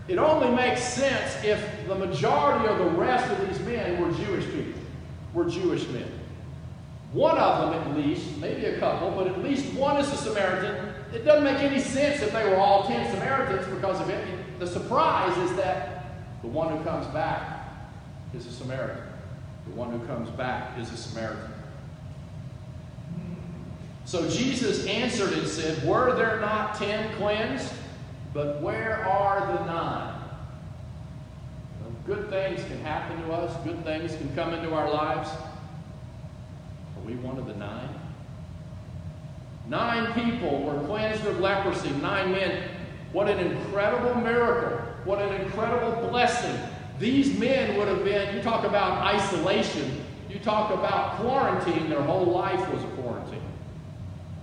It 0.08 0.18
only 0.18 0.50
makes 0.56 0.84
sense 0.84 1.44
if 1.44 1.64
the 1.88 1.96
majority 1.96 2.68
of 2.68 2.78
the 2.78 2.86
rest 2.86 3.32
of 3.32 3.48
these 3.48 3.60
men 3.66 4.00
were 4.00 4.12
Jewish 4.26 4.46
people, 4.46 4.82
were 5.34 5.46
Jewish 5.46 5.88
men. 5.88 6.08
One 7.12 7.38
of 7.38 7.72
them, 7.72 7.82
at 7.82 7.98
least, 7.98 8.38
maybe 8.38 8.66
a 8.66 8.80
couple, 8.80 9.12
but 9.12 9.28
at 9.28 9.42
least 9.42 9.74
one 9.74 9.98
is 9.98 10.12
a 10.12 10.18
Samaritan. 10.18 10.94
It 11.14 11.24
doesn't 11.24 11.44
make 11.44 11.60
any 11.60 11.80
sense 11.80 12.22
if 12.22 12.34
they 12.34 12.44
were 12.50 12.58
all 12.58 12.84
10 12.88 13.12
Samaritans 13.12 13.66
because 13.74 14.02
of 14.02 14.10
it. 14.10 14.60
The 14.60 14.68
surprise 14.68 15.36
is 15.50 15.56
that 15.56 15.95
the 16.46 16.52
one 16.52 16.78
who 16.78 16.84
comes 16.84 17.08
back 17.08 17.72
is 18.36 18.46
a 18.46 18.52
Samaritan. 18.52 19.02
The 19.68 19.74
one 19.74 19.92
who 19.92 20.06
comes 20.06 20.30
back 20.30 20.78
is 20.78 20.92
a 20.94 20.98
Samaritan. 20.98 21.52
So 24.06 24.30
Jesus 24.30 24.86
answered 24.86 25.34
and 25.34 25.48
said, 25.48 25.84
Were 25.88 26.16
there 26.16 26.40
not 26.40 26.76
ten 26.76 27.12
cleansed? 27.16 27.74
But 28.32 28.62
where 28.62 29.04
are 29.08 29.40
the 29.58 29.66
nine? 29.66 30.12
good 32.06 32.30
things 32.30 32.64
can 32.66 32.80
happen 32.82 33.20
to 33.24 33.34
us, 33.34 33.52
good 33.64 33.84
things 33.84 34.16
can 34.16 34.32
come 34.36 34.54
into 34.54 34.72
our 34.72 34.92
lives. 34.92 35.28
Are 35.28 37.04
we 37.04 37.16
one 37.16 37.40
of 37.40 37.48
the 37.48 37.56
nine? 37.56 37.90
Nine 39.68 40.14
people 40.14 40.62
were 40.62 40.86
cleansed 40.86 41.26
of 41.26 41.40
leprosy, 41.40 41.90
nine 42.04 42.32
men. 42.32 42.70
What 43.12 43.28
an 43.28 43.40
incredible 43.40 44.14
miracle. 44.22 44.85
What 45.06 45.22
an 45.22 45.40
incredible 45.40 46.10
blessing. 46.10 46.60
These 47.00 47.38
men 47.38 47.78
would 47.78 47.88
have 47.88 48.04
been, 48.04 48.36
you 48.36 48.42
talk 48.42 48.66
about 48.66 49.06
isolation, 49.06 50.04
you 50.30 50.40
talk 50.40 50.74
about 50.74 51.18
quarantine, 51.18 51.90
their 51.90 52.02
whole 52.02 52.26
life 52.26 52.60
was 52.74 52.84
a 52.84 52.88
quarantine. 52.88 53.42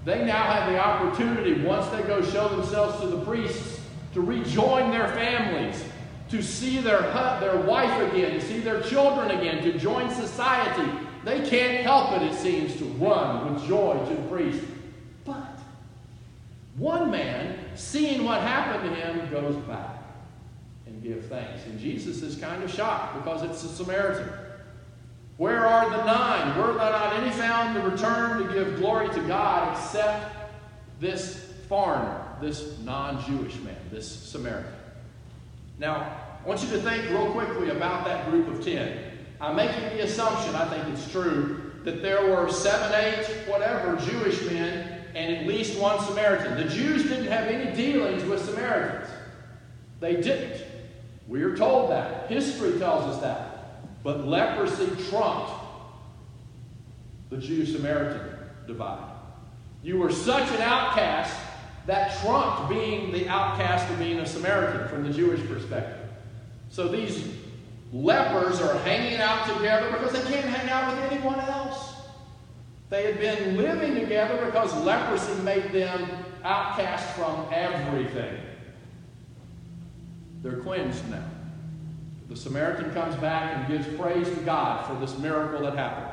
They 0.04 0.24
now 0.24 0.42
have 0.42 0.70
the 0.70 0.78
opportunity, 0.78 1.60
once 1.64 1.86
they 1.88 2.02
go 2.02 2.22
show 2.22 2.48
themselves 2.48 3.00
to 3.00 3.08
the 3.08 3.24
priests, 3.24 3.80
to 4.14 4.20
rejoin 4.20 4.92
their 4.92 5.08
families, 5.08 5.82
to 6.28 6.42
see 6.42 6.78
their, 6.78 7.00
their 7.40 7.56
wife 7.62 8.12
again, 8.12 8.32
to 8.32 8.40
see 8.40 8.60
their 8.60 8.82
children 8.82 9.32
again, 9.32 9.64
to 9.64 9.76
join 9.78 10.14
society. 10.14 10.90
They 11.24 11.40
can't 11.48 11.82
help 11.84 12.12
it, 12.12 12.22
it 12.22 12.34
seems, 12.34 12.76
to 12.76 12.84
run 12.84 13.52
with 13.52 13.66
joy 13.66 13.98
to 14.08 14.14
the 14.14 14.28
priest. 14.28 14.62
But 15.24 15.58
one 16.76 17.10
man, 17.10 17.58
seeing 17.74 18.24
what 18.24 18.40
happened 18.42 18.88
to 18.88 19.00
him, 19.00 19.30
goes 19.30 19.56
back 19.66 19.91
and 21.02 21.14
gives 21.14 21.28
thanks. 21.28 21.64
And 21.66 21.78
Jesus 21.78 22.22
is 22.22 22.36
kind 22.36 22.62
of 22.62 22.72
shocked 22.72 23.16
because 23.16 23.42
it's 23.42 23.62
a 23.64 23.68
Samaritan. 23.68 24.28
Where 25.36 25.66
are 25.66 25.90
the 25.90 26.04
nine? 26.04 26.56
Were 26.58 26.68
there 26.68 26.76
not 26.76 27.14
any 27.14 27.30
found 27.30 27.74
to 27.74 27.80
return 27.88 28.46
to 28.46 28.52
give 28.52 28.76
glory 28.76 29.08
to 29.08 29.20
God 29.22 29.76
except 29.76 30.34
this 31.00 31.52
foreigner, 31.68 32.24
this 32.40 32.78
non 32.80 33.24
Jewish 33.24 33.56
man, 33.60 33.76
this 33.90 34.08
Samaritan? 34.08 34.72
Now, 35.78 36.16
I 36.44 36.48
want 36.48 36.62
you 36.62 36.70
to 36.70 36.78
think 36.80 37.08
real 37.10 37.30
quickly 37.32 37.70
about 37.70 38.04
that 38.04 38.30
group 38.30 38.48
of 38.48 38.64
ten. 38.64 38.98
I'm 39.40 39.56
making 39.56 39.82
the 39.96 40.04
assumption, 40.04 40.54
I 40.54 40.68
think 40.68 40.94
it's 40.94 41.10
true, 41.10 41.72
that 41.84 42.02
there 42.02 42.30
were 42.30 42.48
seven, 42.50 42.92
eight, 43.00 43.26
whatever, 43.48 43.96
Jewish 43.96 44.40
men 44.48 45.00
and 45.14 45.36
at 45.36 45.46
least 45.46 45.78
one 45.78 46.00
Samaritan. 46.04 46.56
The 46.56 46.72
Jews 46.72 47.02
didn't 47.02 47.26
have 47.26 47.48
any 47.48 47.74
dealings 47.74 48.24
with 48.24 48.44
Samaritans. 48.44 49.10
They 49.98 50.20
didn't. 50.20 50.71
We 51.32 51.42
are 51.44 51.56
told 51.56 51.90
that. 51.90 52.28
History 52.28 52.78
tells 52.78 53.04
us 53.04 53.22
that. 53.22 54.02
But 54.02 54.26
leprosy 54.26 54.86
trumped 55.08 55.50
the 57.30 57.38
Jew 57.38 57.64
Samaritan 57.64 58.36
divide. 58.66 59.10
You 59.82 59.96
were 59.96 60.12
such 60.12 60.46
an 60.50 60.60
outcast 60.60 61.34
that 61.86 62.20
trumped 62.20 62.68
being 62.68 63.12
the 63.12 63.30
outcast 63.30 63.90
of 63.90 63.98
being 63.98 64.18
a 64.18 64.26
Samaritan 64.26 64.88
from 64.88 65.04
the 65.04 65.10
Jewish 65.10 65.40
perspective. 65.48 66.06
So 66.68 66.86
these 66.86 67.26
lepers 67.94 68.60
are 68.60 68.76
hanging 68.80 69.18
out 69.18 69.56
together 69.56 69.90
because 69.90 70.12
they 70.12 70.30
can't 70.30 70.44
hang 70.44 70.68
out 70.68 70.92
with 70.92 71.12
anyone 71.12 71.40
else. 71.40 71.94
They 72.90 73.06
had 73.06 73.18
been 73.18 73.56
living 73.56 73.94
together 73.94 74.44
because 74.44 74.74
leprosy 74.84 75.40
made 75.44 75.72
them 75.72 76.10
outcast 76.44 77.06
from 77.16 77.46
everything. 77.50 78.36
They're 80.42 80.58
cleansed 80.58 81.08
now. 81.08 81.24
The 82.28 82.36
Samaritan 82.36 82.92
comes 82.92 83.14
back 83.16 83.56
and 83.56 83.68
gives 83.68 83.86
praise 83.96 84.28
to 84.28 84.40
God 84.44 84.86
for 84.86 84.94
this 84.98 85.18
miracle 85.18 85.60
that 85.62 85.76
happened. 85.76 86.10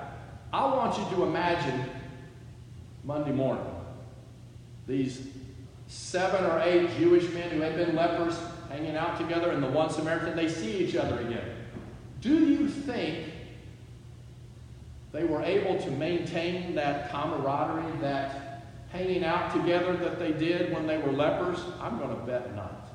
I 0.51 0.65
want 0.65 0.97
you 0.97 1.15
to 1.15 1.23
imagine 1.23 1.85
Monday 3.03 3.31
morning. 3.31 3.65
These 4.87 5.27
seven 5.87 6.45
or 6.45 6.61
eight 6.61 6.89
Jewish 6.97 7.29
men 7.31 7.49
who 7.49 7.61
had 7.61 7.75
been 7.75 7.95
lepers 7.95 8.37
hanging 8.69 8.95
out 8.95 9.17
together, 9.19 9.51
and 9.51 9.63
the 9.63 9.69
one 9.69 9.89
Samaritan, 9.89 10.35
they 10.35 10.47
see 10.47 10.77
each 10.77 10.95
other 10.95 11.19
again. 11.21 11.55
Do 12.21 12.45
you 12.45 12.67
think 12.67 13.31
they 15.11 15.23
were 15.23 15.41
able 15.41 15.77
to 15.81 15.91
maintain 15.91 16.75
that 16.75 17.11
camaraderie, 17.11 17.99
that 18.01 18.65
hanging 18.91 19.23
out 19.23 19.53
together 19.53 19.95
that 19.97 20.19
they 20.19 20.33
did 20.33 20.73
when 20.73 20.85
they 20.85 20.97
were 20.97 21.11
lepers? 21.11 21.59
I'm 21.79 21.97
going 21.97 22.15
to 22.15 22.23
bet 22.23 22.55
not. 22.55 22.88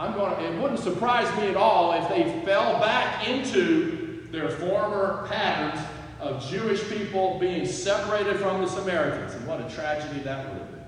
I'm 0.00 0.14
going 0.14 0.34
to, 0.34 0.42
it 0.42 0.58
wouldn't 0.58 0.80
surprise 0.80 1.30
me 1.36 1.48
at 1.48 1.56
all 1.56 1.92
if 1.92 2.08
they 2.08 2.22
fell 2.42 2.80
back 2.80 3.28
into 3.28 4.26
their 4.32 4.48
former 4.48 5.26
patterns 5.28 5.86
of 6.20 6.42
Jewish 6.50 6.82
people 6.88 7.38
being 7.38 7.66
separated 7.66 8.38
from 8.38 8.62
the 8.62 8.66
Samaritans. 8.66 9.34
And 9.34 9.46
what 9.46 9.60
a 9.60 9.68
tragedy 9.68 10.20
that 10.20 10.48
would 10.48 10.56
have 10.56 10.70
been. 10.70 10.80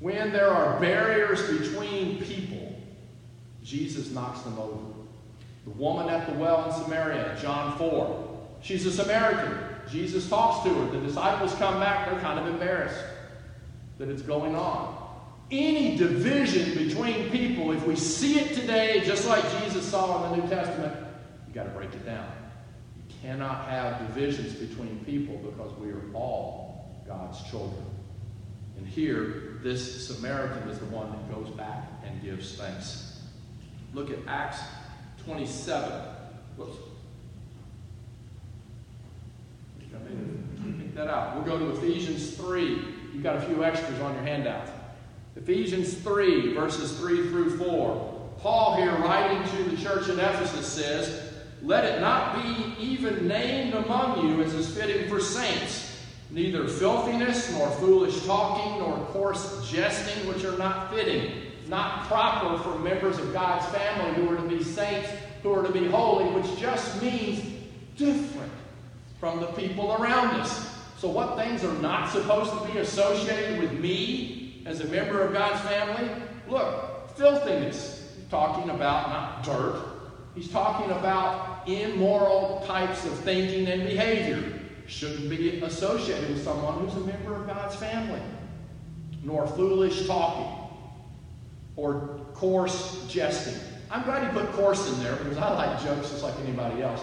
When 0.00 0.30
there 0.30 0.50
are 0.50 0.78
barriers 0.78 1.40
between 1.58 2.22
people, 2.22 2.78
Jesus 3.62 4.10
knocks 4.10 4.42
them 4.42 4.58
over. 4.58 4.84
The 5.64 5.70
woman 5.70 6.10
at 6.10 6.26
the 6.26 6.34
well 6.34 6.66
in 6.66 6.84
Samaria, 6.84 7.38
John 7.40 7.78
4, 7.78 8.40
she's 8.60 8.84
a 8.84 8.92
Samaritan. 8.92 9.58
Jesus 9.90 10.28
talks 10.28 10.62
to 10.64 10.74
her. 10.74 10.90
The 10.90 11.06
disciples 11.06 11.54
come 11.54 11.80
back, 11.80 12.10
they're 12.10 12.20
kind 12.20 12.38
of 12.38 12.46
embarrassed 12.46 13.02
that 13.96 14.10
it's 14.10 14.20
going 14.20 14.54
on 14.54 15.03
any 15.54 15.96
division 15.96 16.86
between 16.86 17.30
people, 17.30 17.72
if 17.72 17.86
we 17.86 17.96
see 17.96 18.38
it 18.40 18.54
today, 18.54 19.02
just 19.04 19.26
like 19.28 19.42
Jesus 19.62 19.88
saw 19.88 20.24
in 20.24 20.30
the 20.30 20.42
New 20.42 20.48
Testament, 20.48 20.94
you 21.46 21.54
got 21.54 21.64
to 21.64 21.70
break 21.70 21.92
it 21.92 22.04
down. 22.04 22.26
You 22.96 23.14
cannot 23.22 23.68
have 23.68 23.98
divisions 24.08 24.54
between 24.54 25.04
people 25.04 25.36
because 25.36 25.72
we 25.78 25.90
are 25.90 26.02
all 26.12 27.02
God's 27.06 27.42
children. 27.50 27.84
And 28.76 28.86
here, 28.86 29.58
this 29.62 30.08
Samaritan 30.08 30.68
is 30.68 30.78
the 30.78 30.86
one 30.86 31.10
that 31.10 31.32
goes 31.32 31.48
back 31.50 31.88
and 32.04 32.22
gives 32.22 32.56
thanks. 32.56 33.22
Look 33.92 34.10
at 34.10 34.18
Acts 34.26 34.60
27. 35.24 35.92
Whoops. 36.56 36.76
That 40.94 41.08
out. 41.08 41.34
We'll 41.34 41.44
go 41.44 41.58
to 41.58 41.76
Ephesians 41.76 42.36
3. 42.36 42.84
You've 43.12 43.22
got 43.22 43.36
a 43.36 43.40
few 43.40 43.64
extras 43.64 43.98
on 44.00 44.14
your 44.14 44.22
handout. 44.22 44.68
Ephesians 45.36 45.94
3, 45.94 46.54
verses 46.54 46.96
3 46.98 47.28
through 47.28 47.58
4. 47.58 48.36
Paul, 48.38 48.76
here 48.76 48.92
writing 48.92 49.42
to 49.56 49.70
the 49.70 49.82
church 49.82 50.08
in 50.08 50.20
Ephesus, 50.20 50.66
says, 50.66 51.32
Let 51.62 51.84
it 51.84 52.00
not 52.00 52.36
be 52.36 52.74
even 52.78 53.26
named 53.26 53.74
among 53.74 54.28
you 54.28 54.42
as 54.42 54.54
is 54.54 54.72
fitting 54.76 55.08
for 55.08 55.20
saints, 55.20 55.98
neither 56.30 56.68
filthiness, 56.68 57.50
nor 57.52 57.68
foolish 57.72 58.24
talking, 58.24 58.78
nor 58.78 58.96
coarse 59.06 59.68
jesting, 59.68 60.28
which 60.28 60.44
are 60.44 60.56
not 60.56 60.94
fitting, 60.94 61.32
not 61.68 62.06
proper 62.06 62.62
for 62.62 62.78
members 62.78 63.18
of 63.18 63.32
God's 63.32 63.66
family 63.74 64.14
who 64.14 64.30
are 64.30 64.36
to 64.36 64.48
be 64.48 64.62
saints, 64.62 65.08
who 65.42 65.52
are 65.52 65.66
to 65.66 65.72
be 65.72 65.88
holy, 65.88 66.30
which 66.30 66.60
just 66.60 67.02
means 67.02 67.42
different 67.96 68.52
from 69.18 69.40
the 69.40 69.46
people 69.48 69.94
around 69.94 70.40
us. 70.40 70.70
So, 70.98 71.08
what 71.08 71.36
things 71.36 71.64
are 71.64 71.74
not 71.80 72.10
supposed 72.10 72.52
to 72.52 72.72
be 72.72 72.78
associated 72.78 73.58
with 73.58 73.72
me 73.80 74.43
as 74.66 74.80
a 74.80 74.86
member 74.86 75.22
of 75.22 75.32
God's 75.32 75.60
family? 75.68 76.10
Look, 76.48 77.16
filthiness. 77.16 78.14
He's 78.16 78.28
talking 78.28 78.70
about 78.70 79.08
not 79.08 79.44
dirt. 79.44 79.82
He's 80.34 80.50
talking 80.50 80.90
about 80.90 81.68
immoral 81.68 82.64
types 82.66 83.04
of 83.04 83.12
thinking 83.20 83.68
and 83.68 83.84
behavior. 83.84 84.60
Shouldn't 84.86 85.30
be 85.30 85.60
associated 85.60 86.30
with 86.30 86.44
someone 86.44 86.78
who's 86.78 86.94
a 86.94 87.06
member 87.06 87.34
of 87.36 87.46
God's 87.46 87.76
family. 87.76 88.20
Nor 89.22 89.46
foolish 89.46 90.06
talking 90.06 90.64
or 91.76 92.20
coarse 92.34 93.06
jesting. 93.08 93.60
I'm 93.90 94.02
glad 94.02 94.26
he 94.26 94.38
put 94.38 94.50
coarse 94.52 94.92
in 94.92 95.02
there 95.02 95.16
because 95.16 95.38
I 95.38 95.54
like 95.54 95.82
jokes 95.82 96.10
just 96.10 96.22
like 96.22 96.34
anybody 96.40 96.82
else. 96.82 97.00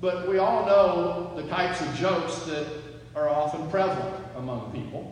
But 0.00 0.28
we 0.28 0.38
all 0.38 0.66
know 0.66 1.32
the 1.36 1.48
types 1.48 1.80
of 1.80 1.94
jokes 1.94 2.38
that 2.46 2.66
are 3.14 3.28
often 3.28 3.68
prevalent 3.70 4.16
among 4.36 4.72
people. 4.72 5.11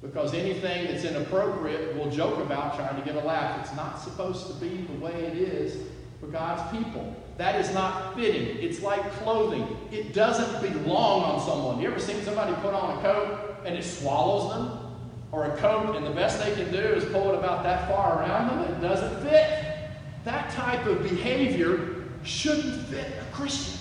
Because 0.00 0.32
anything 0.32 0.86
that's 0.86 1.04
inappropriate 1.04 1.96
we'll 1.96 2.10
joke 2.10 2.38
about 2.38 2.76
trying 2.76 2.96
to 2.96 3.02
get 3.02 3.22
a 3.22 3.26
laugh. 3.26 3.60
It's 3.60 3.74
not 3.74 4.00
supposed 4.00 4.46
to 4.46 4.54
be 4.54 4.82
the 4.82 5.04
way 5.04 5.12
it 5.12 5.36
is 5.36 5.76
for 6.20 6.26
God's 6.26 6.70
people. 6.76 7.14
That 7.36 7.60
is 7.60 7.72
not 7.72 8.14
fitting. 8.14 8.58
It's 8.58 8.82
like 8.82 9.02
clothing. 9.22 9.76
It 9.90 10.12
doesn't 10.12 10.60
belong 10.60 11.22
on 11.22 11.40
someone. 11.44 11.80
You 11.80 11.88
ever 11.88 12.00
seen 12.00 12.22
somebody 12.22 12.52
put 12.62 12.74
on 12.74 12.98
a 12.98 13.02
coat 13.02 13.56
and 13.64 13.76
it 13.76 13.84
swallows 13.84 14.52
them? 14.52 14.84
Or 15.30 15.44
a 15.44 15.56
coat, 15.58 15.94
and 15.94 16.06
the 16.06 16.10
best 16.10 16.42
they 16.42 16.54
can 16.54 16.72
do 16.72 16.78
is 16.78 17.04
pull 17.04 17.32
it 17.32 17.34
about 17.34 17.62
that 17.62 17.86
far 17.86 18.20
around 18.20 18.48
them, 18.48 18.72
it 18.72 18.80
doesn't 18.80 19.22
fit. 19.22 19.90
That 20.24 20.50
type 20.52 20.86
of 20.86 21.02
behavior 21.02 22.06
shouldn't 22.22 22.86
fit 22.86 23.06
a 23.20 23.34
Christian. 23.34 23.78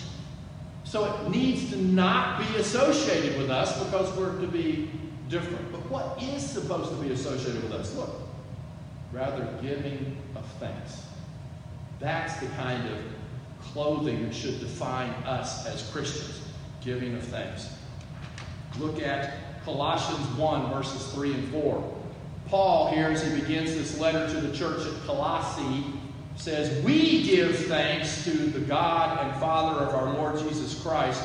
So 0.84 1.06
it 1.06 1.30
needs 1.30 1.70
to 1.70 1.78
not 1.78 2.40
be 2.40 2.58
associated 2.58 3.38
with 3.38 3.50
us 3.50 3.82
because 3.82 4.16
we're 4.18 4.40
to 4.42 4.48
be 4.48 4.90
different. 5.30 5.72
But 5.72 5.82
what 5.90 6.22
is 6.22 6.48
supposed 6.48 6.90
to 6.90 6.96
be 6.98 7.12
associated 7.12 7.64
with 7.64 7.74
us? 7.74 7.96
Look, 7.96 8.22
rather 9.12 9.48
giving 9.62 10.18
of 10.36 10.46
thanks. 10.60 11.02
That's 12.00 12.40
the 12.40 12.48
kind 12.48 12.88
of 12.90 12.98
clothing 13.62 14.24
that 14.24 14.34
should 14.34 14.60
define 14.60 15.10
us 15.26 15.66
as 15.66 15.90
Christians 15.92 16.42
giving 16.82 17.16
of 17.16 17.24
thanks. 17.24 17.70
Look 18.80 19.02
at 19.02 19.64
Colossians 19.64 20.26
1, 20.38 20.72
verses 20.72 21.12
3 21.14 21.34
and 21.34 21.52
4. 21.52 21.98
Paul, 22.48 22.92
here 22.92 23.08
as 23.08 23.24
he 23.24 23.40
begins 23.40 23.74
this 23.74 24.00
letter 24.00 24.30
to 24.34 24.42
the 24.42 24.56
church 24.56 24.86
at 24.86 24.94
Colossae, 25.06 25.84
says, 26.38 26.84
We 26.84 27.24
give 27.24 27.58
thanks 27.66 28.24
to 28.24 28.32
the 28.32 28.60
God 28.60 29.26
and 29.26 29.36
Father 29.40 29.84
of 29.84 29.96
our 29.96 30.14
Lord 30.14 30.40
Jesus 30.40 30.82
Christ, 30.82 31.22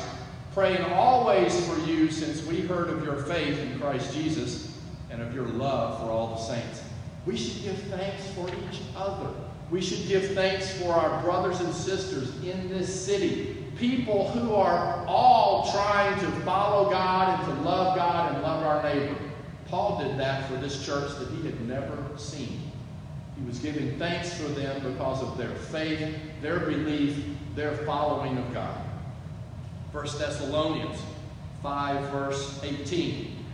praying 0.53 0.83
always 0.93 1.67
for 1.67 1.79
you 1.79 2.11
since 2.11 2.45
we 2.45 2.61
heard 2.61 2.89
of 2.89 3.03
your 3.03 3.17
faith 3.23 3.57
in 3.59 3.79
Christ 3.79 4.13
Jesus 4.13 4.77
and 5.09 5.21
of 5.21 5.33
your 5.33 5.47
love 5.47 5.99
for 5.99 6.11
all 6.11 6.35
the 6.35 6.41
saints. 6.41 6.83
We 7.25 7.35
should 7.35 7.63
give 7.63 7.77
thanks 7.83 8.27
for 8.31 8.47
each 8.49 8.81
other. 8.95 9.29
We 9.71 9.81
should 9.81 10.07
give 10.07 10.31
thanks 10.33 10.71
for 10.79 10.93
our 10.93 11.21
brothers 11.23 11.59
and 11.59 11.73
sisters 11.73 12.29
in 12.43 12.69
this 12.69 13.03
city. 13.05 13.65
People 13.79 14.29
who 14.29 14.53
are 14.53 15.03
all 15.07 15.71
trying 15.71 16.19
to 16.19 16.31
follow 16.41 16.91
God 16.91 17.39
and 17.39 17.57
to 17.57 17.63
love 17.63 17.95
God 17.95 18.33
and 18.33 18.43
love 18.43 18.63
our 18.63 18.83
neighbor. 18.83 19.15
Paul 19.67 20.03
did 20.03 20.19
that 20.19 20.47
for 20.47 20.57
this 20.57 20.85
church 20.85 21.17
that 21.17 21.29
he 21.29 21.43
had 21.47 21.59
never 21.67 21.97
seen. 22.15 22.71
He 23.35 23.43
was 23.47 23.57
giving 23.57 23.97
thanks 23.97 24.31
for 24.35 24.49
them 24.49 24.83
because 24.83 25.23
of 25.23 25.35
their 25.35 25.49
faith, 25.55 26.15
their 26.41 26.59
belief, 26.59 27.25
their 27.55 27.77
following 27.77 28.37
of 28.37 28.53
God. 28.53 28.82
1 29.93 30.05
Thessalonians 30.17 30.99
5, 31.61 32.09
verse 32.09 32.59
18. 32.63 33.45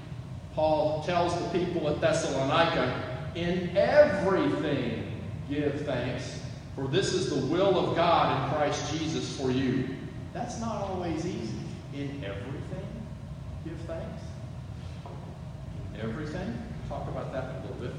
Paul 0.55 1.03
tells 1.03 1.37
the 1.37 1.59
people 1.59 1.89
at 1.89 1.99
Thessalonica, 1.99 3.03
In 3.35 3.75
everything 3.75 5.21
give 5.49 5.81
thanks, 5.81 6.39
for 6.75 6.87
this 6.87 7.13
is 7.13 7.29
the 7.29 7.45
will 7.47 7.77
of 7.77 7.93
God 7.93 8.41
in 8.41 8.55
Christ 8.55 8.93
Jesus 8.93 9.37
for 9.37 9.51
you. 9.51 9.89
That's 10.33 10.61
not 10.61 10.81
always 10.83 11.25
easy. 11.25 11.59
In 11.93 12.23
everything, 12.23 12.87
give 13.65 13.77
thanks. 13.85 14.23
In 15.93 16.01
everything? 16.01 16.57
Talk 16.87 17.05
about 17.09 17.33
that 17.33 17.43
a 17.43 17.61
little 17.67 17.81
bit. 17.81 17.91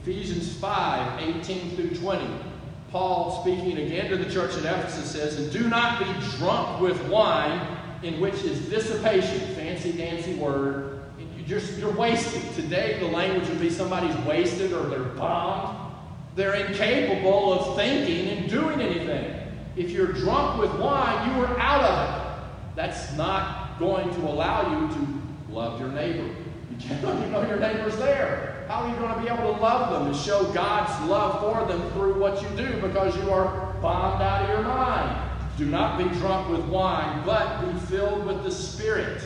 Ephesians 0.00 0.56
5 0.58 1.22
18 1.22 1.70
through 1.74 1.96
20. 1.96 2.51
Paul, 2.92 3.40
speaking 3.40 3.78
again 3.78 4.10
to 4.10 4.18
the 4.18 4.30
church 4.30 4.54
at 4.58 4.66
Ephesus, 4.66 5.10
says, 5.10 5.38
And 5.38 5.50
do 5.50 5.66
not 5.66 5.98
be 5.98 6.36
drunk 6.36 6.78
with 6.78 7.02
wine, 7.08 7.66
in 8.02 8.20
which 8.20 8.34
is 8.44 8.68
dissipation, 8.68 9.40
fancy 9.54 9.92
dancy 9.92 10.34
word. 10.34 11.00
You're, 11.46 11.60
you're 11.78 11.92
wasted. 11.92 12.42
Today, 12.54 12.98
the 13.00 13.06
language 13.06 13.48
would 13.48 13.60
be 13.60 13.70
somebody's 13.70 14.14
wasted 14.26 14.74
or 14.74 14.82
they're 14.90 15.00
bombed. 15.00 15.94
They're 16.36 16.54
incapable 16.54 17.54
of 17.54 17.76
thinking 17.76 18.28
and 18.28 18.50
doing 18.50 18.82
anything. 18.82 19.40
If 19.74 19.90
you're 19.90 20.12
drunk 20.12 20.60
with 20.60 20.72
wine, 20.78 21.30
you 21.30 21.44
are 21.44 21.58
out 21.58 21.84
of 21.84 22.14
it. 22.14 22.76
That's 22.76 23.16
not 23.16 23.78
going 23.78 24.14
to 24.14 24.20
allow 24.20 24.80
you 24.80 24.94
to 24.94 25.08
love 25.50 25.80
your 25.80 25.88
neighbor. 25.88 26.28
You 26.70 26.76
can't 26.78 27.02
even 27.18 27.32
know 27.32 27.46
your 27.46 27.58
neighbor's 27.58 27.96
there. 27.96 28.51
How 28.68 28.82
are 28.82 28.88
you 28.88 28.96
going 28.96 29.14
to 29.14 29.20
be 29.20 29.28
able 29.28 29.54
to 29.54 29.60
love 29.60 29.92
them 29.92 30.06
and 30.06 30.16
show 30.16 30.44
God's 30.52 31.08
love 31.08 31.40
for 31.40 31.66
them 31.66 31.90
through 31.92 32.20
what 32.20 32.42
you 32.42 32.48
do 32.56 32.80
because 32.80 33.16
you 33.16 33.30
are 33.30 33.74
bombed 33.80 34.22
out 34.22 34.42
of 34.42 34.50
your 34.50 34.62
mind? 34.62 35.30
Do 35.58 35.66
not 35.66 35.98
be 35.98 36.04
drunk 36.18 36.48
with 36.48 36.64
wine, 36.66 37.22
but 37.26 37.60
be 37.66 37.78
filled 37.80 38.24
with 38.24 38.42
the 38.42 38.50
Spirit, 38.50 39.22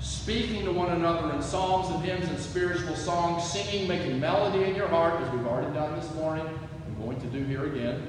speaking 0.00 0.64
to 0.64 0.72
one 0.72 0.92
another 0.92 1.32
in 1.34 1.42
psalms 1.42 1.94
and 1.94 2.02
hymns 2.04 2.28
and 2.28 2.38
spiritual 2.38 2.96
songs, 2.96 3.44
singing, 3.44 3.86
making 3.86 4.18
melody 4.18 4.64
in 4.64 4.74
your 4.74 4.88
heart, 4.88 5.20
as 5.20 5.30
we've 5.32 5.46
already 5.46 5.72
done 5.74 5.98
this 5.98 6.12
morning 6.14 6.46
and 6.46 6.98
going 6.98 7.20
to 7.20 7.26
do 7.26 7.44
here 7.44 7.66
again, 7.66 8.02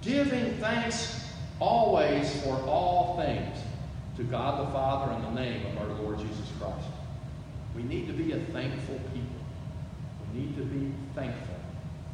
giving 0.00 0.54
thanks 0.54 1.30
always 1.60 2.42
for 2.42 2.54
all 2.66 3.16
things 3.16 3.58
to 4.16 4.24
God 4.24 4.66
the 4.66 4.72
Father 4.72 5.12
in 5.14 5.22
the 5.22 5.40
name 5.40 5.66
of 5.66 5.78
our 5.78 5.94
Lord 6.02 6.18
Jesus 6.18 6.50
Christ. 6.58 6.86
We 7.76 7.82
need 7.82 8.06
to 8.06 8.12
be 8.12 8.32
a 8.32 8.38
thankful 8.46 8.98
people. 9.14 9.37
Need 10.38 10.56
to 10.56 10.62
be 10.62 10.92
thankful. 11.16 11.56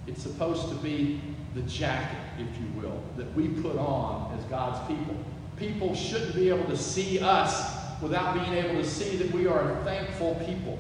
It's 0.07 0.23
supposed 0.23 0.71
to 0.71 0.75
be 0.77 1.21
the 1.55 1.61
jacket, 1.63 2.19
if 2.39 2.49
you 2.59 2.81
will, 2.81 3.03
that 3.19 3.33
we 3.35 3.49
put 3.49 3.77
on 3.77 4.35
as 4.39 4.45
God's 4.47 4.79
people. 4.89 5.15
People 5.59 5.95
shouldn't 5.95 6.35
be 6.35 6.49
able 6.49 6.65
to 6.65 6.77
see 6.77 7.21
us 7.21 7.77
without 8.01 8.35
being 8.35 8.55
able 8.55 8.81
to 8.81 8.89
see 8.89 9.17
that 9.17 9.31
we 9.33 9.47
are 9.47 9.73
a 9.73 9.85
thankful 9.85 10.35
people. 10.47 10.79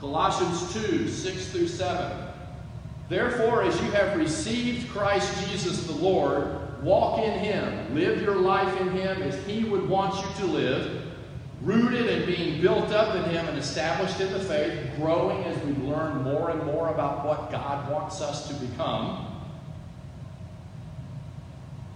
Colossians 0.00 0.72
2 0.72 1.08
6 1.08 1.48
through 1.48 1.68
7. 1.68 2.26
Therefore, 3.10 3.64
as 3.64 3.78
you 3.82 3.90
have 3.90 4.16
received 4.16 4.88
Christ 4.90 5.46
Jesus 5.46 5.86
the 5.86 5.92
Lord, 5.92 6.82
walk 6.82 7.20
in 7.20 7.38
him, 7.38 7.94
live 7.94 8.22
your 8.22 8.36
life 8.36 8.80
in 8.80 8.90
him 8.92 9.22
as 9.22 9.36
he 9.46 9.64
would 9.64 9.86
want 9.86 10.14
you 10.14 10.46
to 10.46 10.46
live, 10.46 11.04
rooted 11.62 12.07
being 12.28 12.60
built 12.60 12.90
up 12.92 13.16
in 13.16 13.24
him 13.30 13.46
and 13.48 13.58
established 13.58 14.20
in 14.20 14.30
the 14.32 14.40
faith, 14.40 14.90
growing 14.96 15.42
as 15.44 15.60
we 15.64 15.72
learn 15.84 16.22
more 16.22 16.50
and 16.50 16.62
more 16.64 16.90
about 16.90 17.24
what 17.24 17.50
God 17.50 17.90
wants 17.90 18.20
us 18.20 18.48
to 18.48 18.54
become. 18.54 19.26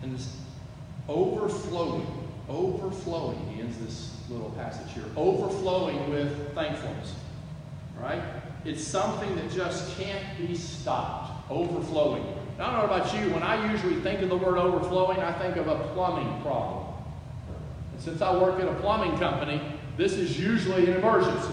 And 0.03 0.15
this 0.15 0.37
overflowing, 1.09 2.07
overflowing, 2.49 3.39
he 3.55 3.61
ends 3.61 3.79
this 3.79 4.17
little 4.31 4.51
passage 4.51 4.93
here, 4.95 5.05
overflowing 5.17 6.11
with 6.11 6.55
thankfulness. 6.55 7.15
Right? 8.01 8.23
It's 8.65 8.83
something 8.83 9.37
that 9.37 9.51
just 9.53 9.97
can't 9.99 10.25
be 10.39 10.57
stopped. 10.57 11.51
Overflowing. 11.51 12.25
I 12.59 12.67
don't 12.67 12.75
know 12.75 12.95
about 12.95 13.15
you, 13.15 13.33
when 13.35 13.43
I 13.43 13.71
usually 13.71 14.01
think 14.01 14.23
of 14.23 14.31
the 14.31 14.37
word 14.37 14.57
overflowing, 14.57 15.19
I 15.19 15.33
think 15.33 15.57
of 15.57 15.69
a 15.69 15.77
plumbing 15.89 16.41
problem. 16.43 16.87
And 17.93 18.01
since 18.01 18.23
I 18.23 18.35
work 18.35 18.59
at 18.61 18.69
a 18.69 18.75
plumbing 18.75 19.19
company, 19.19 19.61
this 19.97 20.15
is 20.15 20.39
usually 20.39 20.87
an 20.91 20.99
emergency. 20.99 21.53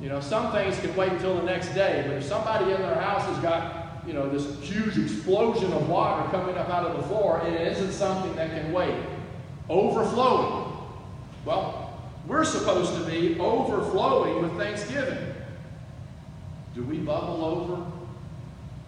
You 0.00 0.08
know, 0.08 0.20
some 0.20 0.52
things 0.52 0.78
can 0.78 0.94
wait 0.94 1.12
until 1.12 1.34
the 1.36 1.42
next 1.42 1.74
day, 1.74 2.04
but 2.06 2.16
if 2.16 2.24
somebody 2.24 2.72
in 2.72 2.80
their 2.80 2.94
house 2.94 3.24
has 3.24 3.38
got, 3.38 4.04
you 4.06 4.12
know, 4.12 4.28
this 4.28 4.58
huge 4.60 4.96
explosion 4.96 5.72
of 5.72 5.88
water 5.88 6.28
coming 6.30 6.56
up 6.56 6.68
out 6.68 6.86
of 6.86 6.96
the 6.96 7.02
floor, 7.04 7.42
it 7.44 7.60
isn't 7.72 7.92
something 7.92 8.34
that 8.36 8.50
can 8.50 8.72
wait. 8.72 8.94
Overflowing. 9.68 10.72
Well, 11.44 11.98
we're 12.28 12.44
supposed 12.44 12.94
to 12.94 13.10
be 13.10 13.40
overflowing 13.40 14.42
with 14.42 14.56
thanksgiving. 14.56 15.34
Do 16.74 16.84
we 16.84 16.98
bubble 16.98 17.44
over 17.44 17.84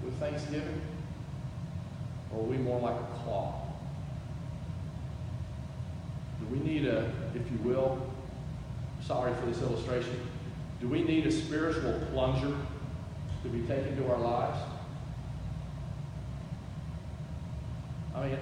with 0.04 0.16
thanksgiving? 0.20 0.80
Or 2.32 2.40
are 2.40 2.44
we 2.44 2.56
more 2.58 2.80
like 2.80 2.94
a 2.94 3.24
cloth? 3.24 3.54
Do 6.38 6.54
we 6.54 6.60
need 6.60 6.86
a, 6.86 7.10
if 7.34 7.50
you 7.50 7.58
will, 7.64 8.09
sorry 9.10 9.34
for 9.34 9.46
this 9.46 9.60
illustration, 9.60 10.20
do 10.80 10.86
we 10.86 11.02
need 11.02 11.26
a 11.26 11.32
spiritual 11.32 12.00
plunger 12.12 12.54
to 13.42 13.48
be 13.48 13.60
taken 13.62 13.96
to 13.96 14.08
our 14.08 14.20
lives? 14.20 14.56
I 18.14 18.28
mean, 18.28 18.38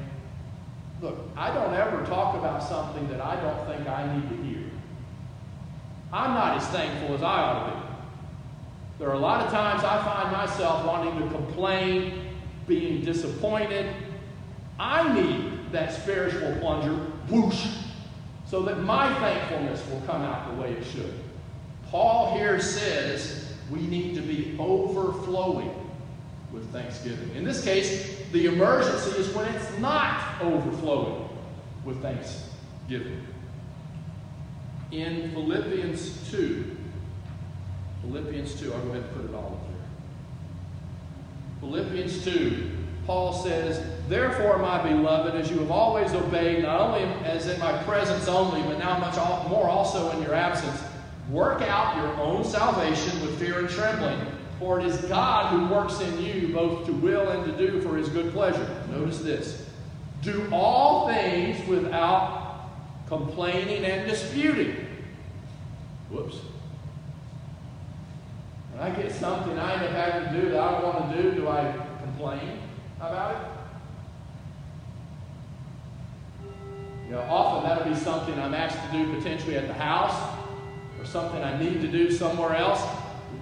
look, 1.00 1.20
I 1.38 1.54
don't 1.54 1.72
ever 1.72 2.04
talk 2.04 2.36
about 2.36 2.62
something 2.62 3.08
that 3.08 3.18
I 3.18 3.40
don't 3.40 3.66
think 3.66 3.88
I 3.88 4.14
need 4.14 4.28
to 4.28 4.36
hear. 4.44 4.70
I'm 6.12 6.34
not 6.34 6.58
as 6.58 6.66
thankful 6.66 7.14
as 7.14 7.22
I 7.22 7.40
ought 7.40 7.64
to 7.64 7.74
be. 7.74 7.82
There 8.98 9.08
are 9.08 9.14
a 9.14 9.18
lot 9.18 9.46
of 9.46 9.50
times 9.50 9.82
I 9.84 10.04
find 10.04 10.30
myself 10.32 10.84
wanting 10.84 11.18
to 11.18 11.34
complain, 11.34 12.34
being 12.66 13.02
disappointed. 13.06 13.86
I 14.78 15.14
need 15.14 15.72
that 15.72 15.94
spiritual 15.94 16.54
plunger, 16.60 16.92
whoosh, 17.30 17.68
so 18.48 18.62
that 18.62 18.82
my 18.82 19.12
thankfulness 19.20 19.86
will 19.90 20.00
come 20.06 20.22
out 20.22 20.54
the 20.54 20.60
way 20.60 20.72
it 20.72 20.84
should. 20.84 21.12
Paul 21.90 22.36
here 22.36 22.60
says 22.60 23.52
we 23.70 23.80
need 23.80 24.14
to 24.14 24.22
be 24.22 24.56
overflowing 24.58 25.70
with 26.50 26.70
thanksgiving. 26.72 27.34
In 27.36 27.44
this 27.44 27.62
case, 27.62 28.22
the 28.32 28.46
emergency 28.46 29.20
is 29.20 29.28
when 29.34 29.46
it's 29.54 29.78
not 29.78 30.40
overflowing 30.40 31.28
with 31.84 32.00
thanksgiving. 32.00 33.26
In 34.92 35.30
Philippians 35.32 36.30
2, 36.30 36.76
Philippians 38.00 38.58
2, 38.58 38.72
I'll 38.72 38.80
go 38.80 38.90
ahead 38.90 39.02
and 39.02 39.14
put 39.14 39.24
it 39.26 39.34
all 39.34 39.60
up 39.60 39.68
there. 39.68 39.78
Philippians 41.60 42.24
2, 42.24 42.70
Paul 43.08 43.32
says, 43.32 43.82
Therefore, 44.06 44.58
my 44.58 44.82
beloved, 44.86 45.34
as 45.34 45.50
you 45.50 45.60
have 45.60 45.70
always 45.70 46.12
obeyed, 46.12 46.62
not 46.62 46.78
only 46.78 47.04
as 47.24 47.46
in 47.48 47.58
my 47.58 47.72
presence 47.84 48.28
only, 48.28 48.60
but 48.64 48.78
now 48.78 48.98
much 48.98 49.16
more 49.48 49.66
also 49.66 50.10
in 50.10 50.22
your 50.22 50.34
absence, 50.34 50.82
work 51.30 51.62
out 51.62 51.96
your 51.96 52.14
own 52.20 52.44
salvation 52.44 53.18
with 53.22 53.38
fear 53.38 53.60
and 53.60 53.70
trembling. 53.70 54.20
For 54.58 54.78
it 54.78 54.84
is 54.84 54.98
God 55.06 55.54
who 55.54 55.74
works 55.74 56.02
in 56.02 56.22
you 56.22 56.52
both 56.52 56.84
to 56.84 56.92
will 56.92 57.30
and 57.30 57.46
to 57.46 57.56
do 57.56 57.80
for 57.80 57.96
his 57.96 58.10
good 58.10 58.30
pleasure. 58.30 58.68
Notice 58.90 59.20
this. 59.20 59.66
Do 60.20 60.46
all 60.52 61.08
things 61.08 61.66
without 61.66 62.68
complaining 63.06 63.86
and 63.86 64.06
disputing. 64.06 64.86
Whoops. 66.10 66.36
When 68.72 68.82
I 68.82 68.94
get 68.94 69.12
something 69.12 69.58
I 69.58 69.76
end 69.76 69.84
up 69.84 69.92
having 69.92 70.34
to 70.34 70.42
do 70.42 70.50
that 70.50 70.60
I 70.60 70.72
don't 70.72 70.94
want 70.94 71.16
to 71.16 71.22
do, 71.22 71.32
do 71.32 71.48
I 71.48 71.72
complain 72.02 72.67
about 73.06 73.34
it? 73.34 73.40
You 77.06 77.14
know, 77.14 77.22
often 77.22 77.68
that'll 77.68 77.88
be 77.88 77.98
something 77.98 78.38
I'm 78.38 78.54
asked 78.54 78.78
to 78.90 78.92
do 78.96 79.14
potentially 79.14 79.56
at 79.56 79.66
the 79.66 79.74
house 79.74 80.36
or 80.98 81.06
something 81.06 81.42
I 81.42 81.58
need 81.58 81.80
to 81.80 81.88
do 81.88 82.10
somewhere 82.10 82.54
else. 82.54 82.82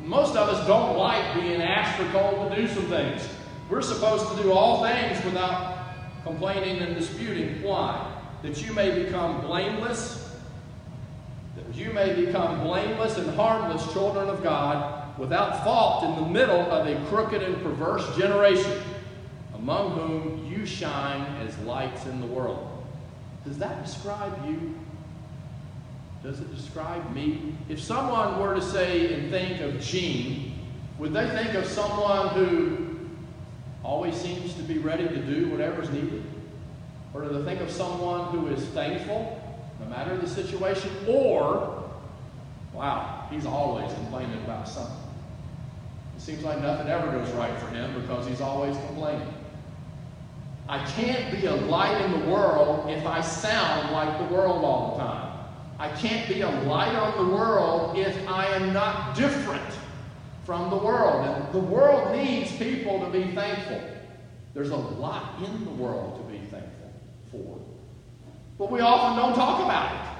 Most 0.05 0.37
of 0.37 0.49
us 0.49 0.66
don't 0.66 0.97
like 0.97 1.35
being 1.35 1.61
asked 1.61 2.01
or 2.01 2.11
told 2.12 2.51
to 2.51 2.57
do 2.57 2.69
some 2.69 2.85
things. 2.85 3.29
We're 3.69 3.83
supposed 3.83 4.37
to 4.37 4.42
do 4.42 4.53
all 4.53 4.85
things 4.85 5.25
without 5.25 5.77
complaining 6.23 6.79
and 6.79 6.95
disputing. 6.95 7.62
Why? 7.62 8.12
That 8.42 8.64
you 8.64 8.73
may 8.73 9.03
become 9.03 9.40
blameless, 9.40 10.37
that 11.57 11.75
you 11.75 11.92
may 11.92 12.14
become 12.25 12.61
blameless 12.61 13.19
and 13.19 13.35
harmless 13.35 13.92
children 13.92 14.29
of 14.29 14.45
God 14.45 15.19
without 15.19 15.64
fault 15.64 16.05
in 16.05 16.23
the 16.23 16.31
middle 16.31 16.61
of 16.71 16.87
a 16.87 17.05
crooked 17.07 17.42
and 17.42 17.61
perverse 17.62 18.16
generation, 18.16 18.81
among 19.59 19.92
whom 19.92 20.53
you 20.53 20.66
shine 20.66 21.23
as 21.47 21.59
lights 21.61 22.07
in 22.07 22.21
the 22.21 22.27
world. 22.27 22.85
Does 23.45 23.59
that 23.59 23.85
describe 23.85 24.47
you? 24.47 24.75
Does 26.23 26.40
it 26.40 26.55
describe 26.55 27.14
me? 27.14 27.55
If 27.69 27.81
someone 27.81 28.40
were 28.40 28.55
to 28.55 28.62
say 28.62 29.14
and 29.14 29.31
think 29.31 29.61
of 29.61 29.81
Gene, 29.81 30.59
would 30.99 31.12
they 31.12 31.29
think 31.31 31.55
of 31.55 31.66
someone 31.66 32.29
who 32.31 32.99
always 33.85 34.16
seems 34.16 34.55
to 34.55 34.62
be 34.62 34.79
ready 34.79 35.07
to 35.07 35.16
do 35.19 35.49
whatever's 35.51 35.90
needed? 35.90 36.25
Or 37.14 37.23
do 37.23 37.29
they 37.29 37.45
think 37.45 37.61
of 37.61 37.71
someone 37.71 38.31
who 38.31 38.49
is 38.49 38.64
thankful, 38.69 39.40
no 39.81 39.87
matter 39.87 40.16
the 40.16 40.29
situation? 40.29 40.90
Or, 41.09 41.85
wow, 42.73 43.27
he's 43.31 43.47
always 43.47 43.92
complaining 43.92 44.42
about 44.45 44.69
something. 44.69 44.97
It 46.16 46.23
seems 46.23 46.42
like 46.42 46.61
nothing 46.61 46.88
ever 46.88 47.11
goes 47.12 47.31
right 47.33 47.57
for 47.59 47.69
him 47.69 48.01
because 48.01 48.27
he's 48.27 48.40
always 48.40 48.77
complaining. 48.87 49.33
I 50.69 50.85
can't 50.85 51.31
be 51.31 51.47
a 51.47 51.55
light 51.55 52.01
in 52.05 52.21
the 52.21 52.27
world 52.27 52.91
if 52.91 53.07
I 53.07 53.21
sound 53.21 53.93
like 53.93 54.19
the 54.19 54.35
world 54.35 54.65
all 54.65 54.97
the 54.97 55.05
time. 55.05 55.27
I 55.79 55.89
can't 55.97 56.27
be 56.29 56.41
a 56.41 56.49
light 56.49 56.95
on 56.97 57.25
the 57.25 57.35
world 57.35 57.97
if 57.97 58.29
I 58.29 58.47
am 58.47 58.73
not 58.73 59.15
different 59.15 59.63
from 60.45 60.71
the 60.71 60.77
world. 60.77 61.27
And 61.27 61.53
the 61.53 61.61
world 61.61 62.17
needs 62.17 62.51
people 62.57 63.05
to 63.05 63.11
be 63.11 63.33
thankful. 63.35 63.81
There's 64.55 64.71
a 64.71 64.77
lot 64.77 65.43
in 65.45 65.65
the 65.65 65.71
world 65.71 66.17
to 66.17 66.33
be 66.33 66.39
thankful 66.47 66.93
for. 67.31 67.59
But 68.59 68.71
we 68.71 68.81
often 68.81 69.19
don't 69.19 69.35
talk 69.35 69.65
about 69.65 69.93
it. 69.93 70.17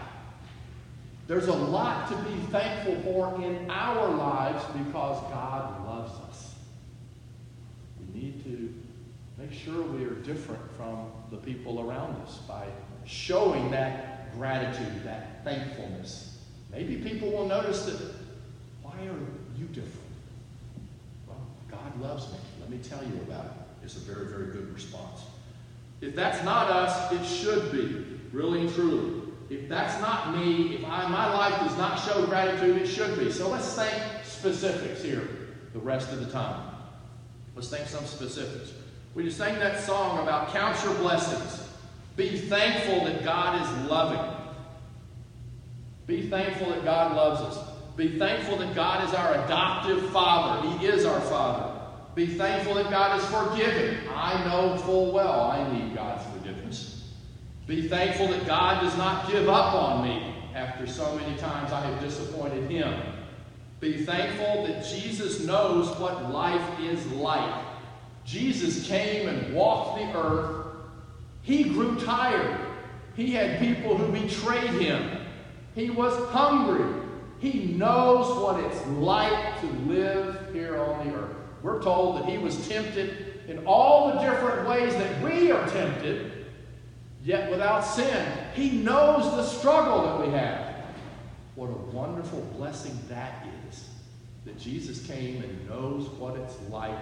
There's 1.27 1.49
a 1.49 1.55
lot 1.55 2.09
to 2.11 2.17
be 2.31 2.39
thankful 2.53 3.01
for 3.03 3.43
in 3.43 3.69
our 3.71 4.09
lives 4.11 4.63
because 4.75 5.21
God 5.33 5.87
loves 5.87 6.13
us. 6.29 6.55
We 7.99 8.21
need 8.21 8.45
to 8.45 8.75
sure 9.53 9.83
we 9.83 10.05
are 10.05 10.15
different 10.15 10.63
from 10.77 11.11
the 11.31 11.37
people 11.37 11.89
around 11.89 12.17
us 12.23 12.39
by 12.49 12.67
showing 13.05 13.71
that 13.71 14.33
gratitude, 14.37 15.05
that 15.05 15.45
thankfulness. 15.45 16.39
Maybe 16.73 16.97
people 16.97 17.31
will 17.31 17.47
notice 17.47 17.87
that, 17.87 18.01
why 18.83 18.93
are 19.01 19.59
you 19.59 19.67
different? 19.67 19.93
Well, 21.27 21.41
God 21.71 22.01
loves 22.01 22.31
me. 22.33 22.39
Let 22.61 22.71
me 22.71 22.79
tell 22.79 23.03
you 23.03 23.21
about 23.23 23.47
it. 23.47 23.53
It's 23.85 23.97
a 23.97 24.01
very, 24.01 24.27
very 24.27 24.47
good 24.47 24.73
response. 24.75 25.23
If 26.01 26.15
that's 26.15 26.45
not 26.45 26.71
us, 26.71 27.13
it 27.13 27.25
should 27.25 27.73
be, 27.73 28.05
really 28.33 28.63
and 28.63 28.75
truly. 28.75 29.23
If 29.49 29.69
that's 29.69 30.01
not 30.01 30.37
me, 30.37 30.75
if 30.75 30.85
I, 30.85 31.09
my 31.09 31.33
life 31.33 31.59
does 31.61 31.79
not 31.79 31.97
show 31.97 32.27
gratitude, 32.27 32.83
it 32.83 32.87
should 32.87 33.19
be. 33.19 33.31
So 33.31 33.49
let's 33.49 33.75
think 33.75 33.95
specifics 34.25 35.03
here 35.03 35.29
the 35.73 35.79
rest 35.79 36.11
of 36.13 36.25
the 36.25 36.33
time. 36.33 36.75
Let's 37.55 37.71
think 37.71 37.87
some 37.87 38.05
specifics. 38.05 38.73
We 39.17 39.25
just 39.25 39.39
sang 39.39 39.59
that 39.61 39.81
song 39.81 40.19
about 40.23 40.53
count 40.53 40.77
your 40.85 40.93
blessings. 40.97 41.67
Be 42.17 42.37
thankful 42.37 43.07
that 43.07 43.25
God 43.25 43.63
is 43.63 43.91
loving. 43.91 44.21
Be 46.07 46.29
thankful 46.29 46.69
that 46.69 46.85
God 46.85 47.17
loves 47.17 47.41
us. 47.41 47.67
Be 47.97 48.19
thankful 48.19 48.59
that 48.59 48.75
God 48.75 49.09
is 49.09 49.15
our 49.15 49.43
adoptive 49.43 50.11
Father. 50.11 50.69
He 50.69 50.87
is 50.87 51.07
our 51.07 51.21
Father. 51.23 51.81
Be 52.15 52.27
thankful 52.27 52.75
that 52.75 52.91
God 52.91 53.19
is 53.19 53.25
forgiving. 53.25 54.07
I 54.15 54.45
know 54.45 54.77
full 54.77 55.13
well 55.13 55.51
I 55.51 55.73
need 55.73 55.95
God's 55.95 56.23
forgiveness. 56.37 57.11
Be 57.67 57.89
thankful 57.89 58.29
that 58.29 58.47
God 58.47 58.83
does 58.83 58.99
not 58.99 59.31
give 59.31 59.49
up 59.49 59.73
on 59.73 60.07
me 60.07 60.35
after 60.55 60.87
so 60.87 61.17
many 61.17 61.35
times 61.39 61.73
I 61.73 61.81
have 61.81 62.03
disappointed 62.03 62.71
Him. 62.71 63.01
Be 63.81 64.05
thankful 64.05 64.67
that 64.67 64.85
Jesus 64.85 65.41
knows 65.41 65.89
what 65.99 66.31
life 66.31 66.81
is 66.81 67.05
like. 67.13 67.66
Jesus 68.27 68.87
came 68.89 69.29
and 69.29 69.55
walked 69.55 70.01
the 70.01 70.19
earth. 70.19 70.67
He 71.43 71.65
grew 71.65 71.99
tired. 72.01 72.59
He 73.15 73.31
had 73.31 73.61
people 73.61 73.97
who 73.97 74.13
betrayed 74.13 74.71
him. 74.83 75.19
He 75.77 75.91
was 75.91 76.13
hungry. 76.31 77.03
He 77.39 77.75
knows 77.75 78.37
what 78.43 78.63
it's 78.65 78.85
like 78.89 79.61
to 79.61 79.67
live 79.89 80.51
here 80.53 80.83
on 80.83 81.07
the 81.07 81.15
earth. 81.15 81.37
We're 81.63 81.81
told 81.83 82.19
that 82.19 82.29
he 82.29 82.39
was 82.39 82.67
tempted 82.69 83.43
in 83.49 83.65
all 83.65 84.13
the 84.13 84.21
different 84.21 84.69
ways 84.69 84.93
that 84.95 85.23
we 85.23 85.53
are 85.53 85.69
tempted, 85.69 86.47
yet 87.23 87.49
without 87.51 87.83
sin. 87.83 88.27
He 88.55 88.71
knows 88.71 89.25
the 89.37 89.45
struggle 89.45 90.03
that 90.03 90.27
we 90.27 90.33
have. 90.33 90.75
What 91.55 91.69
a 91.69 91.97
wonderful 91.97 92.41
blessing 92.57 92.99
that 93.09 93.47
is 93.71 93.89
that 94.45 94.59
Jesus 94.59 95.07
came 95.07 95.43
and 95.43 95.69
knows 95.69 96.09
what 96.11 96.37
it's 96.37 96.57
like 96.71 96.99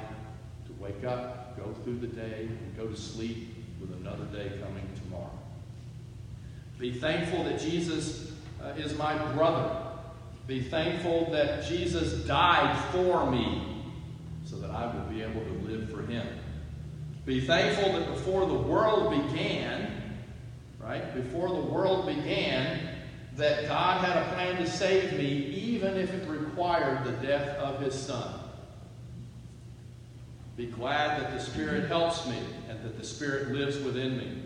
wake 0.84 1.04
up, 1.04 1.56
go 1.56 1.72
through 1.82 1.98
the 1.98 2.06
day, 2.06 2.46
and 2.48 2.76
go 2.76 2.86
to 2.86 2.96
sleep 2.96 3.54
with 3.80 3.90
another 3.92 4.24
day 4.26 4.52
coming 4.62 4.86
tomorrow. 5.02 5.30
Be 6.78 6.92
thankful 6.92 7.44
that 7.44 7.58
Jesus 7.58 8.32
uh, 8.62 8.68
is 8.76 8.96
my 8.98 9.16
brother. 9.32 9.80
Be 10.46 10.60
thankful 10.60 11.30
that 11.32 11.64
Jesus 11.64 12.24
died 12.24 12.78
for 12.92 13.30
me 13.30 13.82
so 14.44 14.56
that 14.56 14.70
I 14.70 14.94
will 14.94 15.06
be 15.06 15.22
able 15.22 15.40
to 15.40 15.52
live 15.66 15.90
for 15.90 16.02
him. 16.02 16.26
Be 17.24 17.40
thankful 17.40 17.92
that 17.92 18.12
before 18.12 18.44
the 18.44 18.54
world 18.54 19.10
began, 19.10 19.90
right, 20.78 21.14
before 21.14 21.48
the 21.48 21.62
world 21.62 22.06
began, 22.06 22.90
that 23.36 23.66
God 23.66 24.04
had 24.04 24.18
a 24.18 24.34
plan 24.34 24.56
to 24.58 24.68
save 24.68 25.14
me, 25.14 25.26
even 25.26 25.96
if 25.96 26.12
it 26.12 26.28
required 26.28 27.04
the 27.04 27.12
death 27.26 27.56
of 27.56 27.80
his 27.80 27.94
son. 27.94 28.43
Be 30.56 30.66
glad 30.66 31.20
that 31.20 31.32
the 31.32 31.40
Spirit 31.40 31.88
helps 31.88 32.26
me 32.26 32.38
and 32.68 32.82
that 32.84 32.96
the 32.98 33.04
Spirit 33.04 33.50
lives 33.50 33.78
within 33.78 34.16
me. 34.16 34.42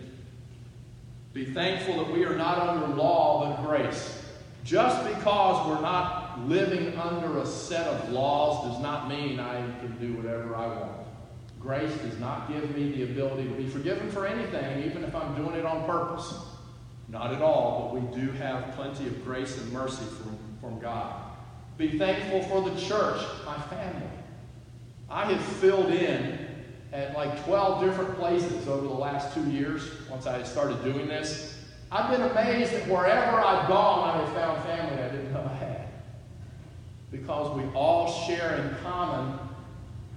Be 1.33 1.45
thankful 1.45 2.03
that 2.03 2.11
we 2.11 2.25
are 2.25 2.35
not 2.35 2.57
under 2.57 2.95
law 2.95 3.55
but 3.55 3.67
grace. 3.67 4.15
Just 4.63 5.07
because 5.07 5.67
we're 5.67 5.81
not 5.81 6.47
living 6.47 6.97
under 6.97 7.39
a 7.39 7.45
set 7.45 7.87
of 7.87 8.11
laws 8.11 8.71
does 8.71 8.81
not 8.81 9.07
mean 9.07 9.39
I 9.39 9.55
can 9.79 9.97
do 9.99 10.13
whatever 10.13 10.55
I 10.55 10.67
want. 10.67 10.91
Grace 11.59 11.95
does 11.97 12.19
not 12.19 12.51
give 12.51 12.75
me 12.75 12.91
the 12.91 13.03
ability 13.03 13.47
to 13.47 13.53
be 13.55 13.67
forgiven 13.67 14.09
for 14.09 14.25
anything, 14.25 14.83
even 14.83 15.03
if 15.03 15.13
I'm 15.15 15.35
doing 15.35 15.55
it 15.55 15.65
on 15.65 15.85
purpose. 15.85 16.33
Not 17.07 17.33
at 17.33 17.41
all, 17.41 17.91
but 17.93 18.01
we 18.01 18.21
do 18.21 18.31
have 18.33 18.75
plenty 18.75 19.07
of 19.07 19.23
grace 19.23 19.57
and 19.57 19.71
mercy 19.71 20.05
from, 20.05 20.37
from 20.61 20.79
God. 20.79 21.21
Be 21.77 21.97
thankful 21.97 22.43
for 22.43 22.69
the 22.69 22.79
church, 22.79 23.21
my 23.45 23.57
family. 23.63 24.07
I 25.09 25.25
have 25.31 25.41
filled 25.41 25.91
in 25.91 26.37
at 26.93 27.15
like 27.15 27.45
12 27.45 27.83
different 27.83 28.17
places 28.17 28.67
over 28.67 28.87
the 28.87 28.93
last 28.93 29.33
two 29.33 29.43
years 29.49 29.89
once 30.09 30.27
I 30.27 30.43
started 30.43 30.83
doing 30.83 31.07
this. 31.07 31.57
I've 31.91 32.11
been 32.11 32.21
amazed 32.21 32.73
that 32.73 32.87
wherever 32.87 33.39
I've 33.39 33.67
gone, 33.67 34.09
I 34.09 34.21
have 34.21 34.33
found 34.33 34.63
family 34.63 35.01
I 35.01 35.09
didn't 35.09 35.33
know 35.33 35.49
I 35.51 35.55
had. 35.55 35.87
Because 37.11 37.57
we 37.57 37.63
all 37.73 38.11
share 38.27 38.55
in 38.55 38.83
common 38.83 39.39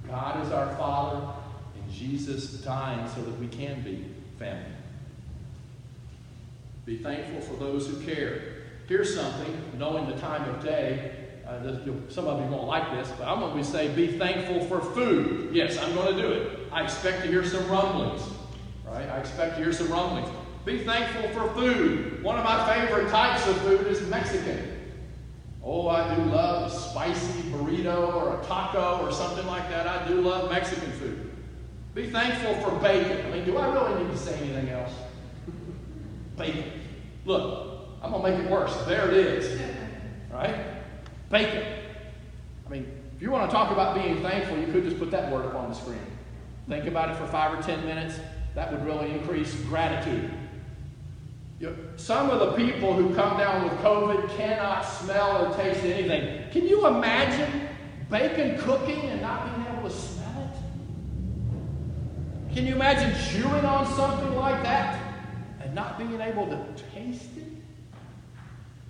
God 0.06 0.44
is 0.44 0.52
our 0.52 0.74
Father 0.76 1.26
and 1.74 1.90
Jesus 1.90 2.52
dying 2.60 3.08
so 3.08 3.22
that 3.22 3.38
we 3.38 3.46
can 3.46 3.80
be 3.82 4.04
family. 4.38 4.72
Be 6.84 6.98
thankful 6.98 7.40
for 7.40 7.54
those 7.54 7.86
who 7.86 8.00
care. 8.02 8.40
Here's 8.88 9.14
something, 9.14 9.56
knowing 9.78 10.06
the 10.06 10.16
time 10.16 10.46
of 10.50 10.62
day. 10.62 11.21
Uh, 11.46 12.08
some 12.08 12.26
of 12.26 12.40
you 12.40 12.46
won't 12.46 12.66
like 12.66 12.90
this, 12.92 13.10
but 13.18 13.26
I'm 13.26 13.40
going 13.40 13.56
to 13.56 13.64
say 13.64 13.88
be 13.94 14.18
thankful 14.18 14.64
for 14.66 14.80
food. 14.80 15.50
Yes, 15.52 15.76
I'm 15.78 15.94
going 15.94 16.14
to 16.14 16.22
do 16.22 16.32
it. 16.32 16.68
I 16.70 16.82
expect 16.82 17.22
to 17.22 17.28
hear 17.28 17.44
some 17.44 17.68
rumblings, 17.68 18.22
right? 18.86 19.08
I 19.08 19.18
expect 19.18 19.56
to 19.56 19.62
hear 19.62 19.72
some 19.72 19.90
rumblings. 19.90 20.28
Be 20.64 20.78
thankful 20.84 21.28
for 21.30 21.52
food. 21.54 22.22
One 22.22 22.38
of 22.38 22.44
my 22.44 22.72
favorite 22.72 23.10
types 23.10 23.46
of 23.48 23.56
food 23.62 23.86
is 23.88 24.00
Mexican. 24.08 24.80
Oh, 25.64 25.88
I 25.88 26.14
do 26.14 26.22
love 26.22 26.72
a 26.72 26.74
spicy 26.74 27.42
burrito 27.50 28.14
or 28.14 28.40
a 28.40 28.44
taco 28.44 29.04
or 29.04 29.12
something 29.12 29.46
like 29.46 29.68
that. 29.70 29.86
I 29.86 30.06
do 30.08 30.20
love 30.20 30.50
Mexican 30.50 30.90
food. 30.92 31.30
Be 31.94 32.10
thankful 32.10 32.54
for 32.62 32.76
bacon. 32.78 33.26
I 33.26 33.30
mean, 33.30 33.44
do 33.44 33.56
I 33.58 33.72
really 33.72 34.04
need 34.04 34.10
to 34.12 34.18
say 34.18 34.34
anything 34.38 34.70
else? 34.70 34.92
bacon. 36.36 36.64
Look, 37.24 37.88
I'm 38.02 38.10
going 38.10 38.22
to 38.22 38.30
make 38.30 38.46
it 38.46 38.50
worse. 38.50 38.74
There 38.86 39.08
it 39.08 39.14
is. 39.14 39.60
Right? 40.32 40.71
Bacon. 41.32 41.64
I 42.66 42.68
mean, 42.68 42.86
if 43.16 43.22
you 43.22 43.30
want 43.30 43.50
to 43.50 43.56
talk 43.56 43.72
about 43.72 43.94
being 43.94 44.20
thankful, 44.20 44.58
you 44.58 44.66
could 44.66 44.84
just 44.84 44.98
put 44.98 45.10
that 45.12 45.32
word 45.32 45.46
up 45.46 45.54
on 45.54 45.70
the 45.70 45.74
screen. 45.74 45.98
Think 46.68 46.84
about 46.84 47.08
it 47.08 47.16
for 47.16 47.26
five 47.26 47.58
or 47.58 47.62
ten 47.62 47.82
minutes. 47.86 48.20
That 48.54 48.70
would 48.70 48.84
really 48.84 49.10
increase 49.10 49.54
gratitude. 49.62 50.30
Some 51.96 52.28
of 52.28 52.40
the 52.40 52.52
people 52.52 52.92
who 52.92 53.14
come 53.14 53.38
down 53.38 53.64
with 53.64 53.72
COVID 53.78 54.36
cannot 54.36 54.82
smell 54.82 55.46
or 55.46 55.56
taste 55.56 55.82
anything. 55.84 56.50
Can 56.50 56.68
you 56.68 56.86
imagine 56.86 57.68
bacon 58.10 58.58
cooking 58.58 59.00
and 59.00 59.22
not 59.22 59.46
being 59.46 59.66
able 59.68 59.88
to 59.88 59.94
smell 59.94 60.52
it? 62.50 62.54
Can 62.54 62.66
you 62.66 62.74
imagine 62.74 63.14
chewing 63.30 63.64
on 63.64 63.86
something 63.94 64.34
like 64.34 64.62
that 64.64 65.00
and 65.62 65.74
not 65.74 65.96
being 65.96 66.20
able 66.20 66.46
to 66.46 66.66
taste 66.94 67.30
it? 67.38 67.51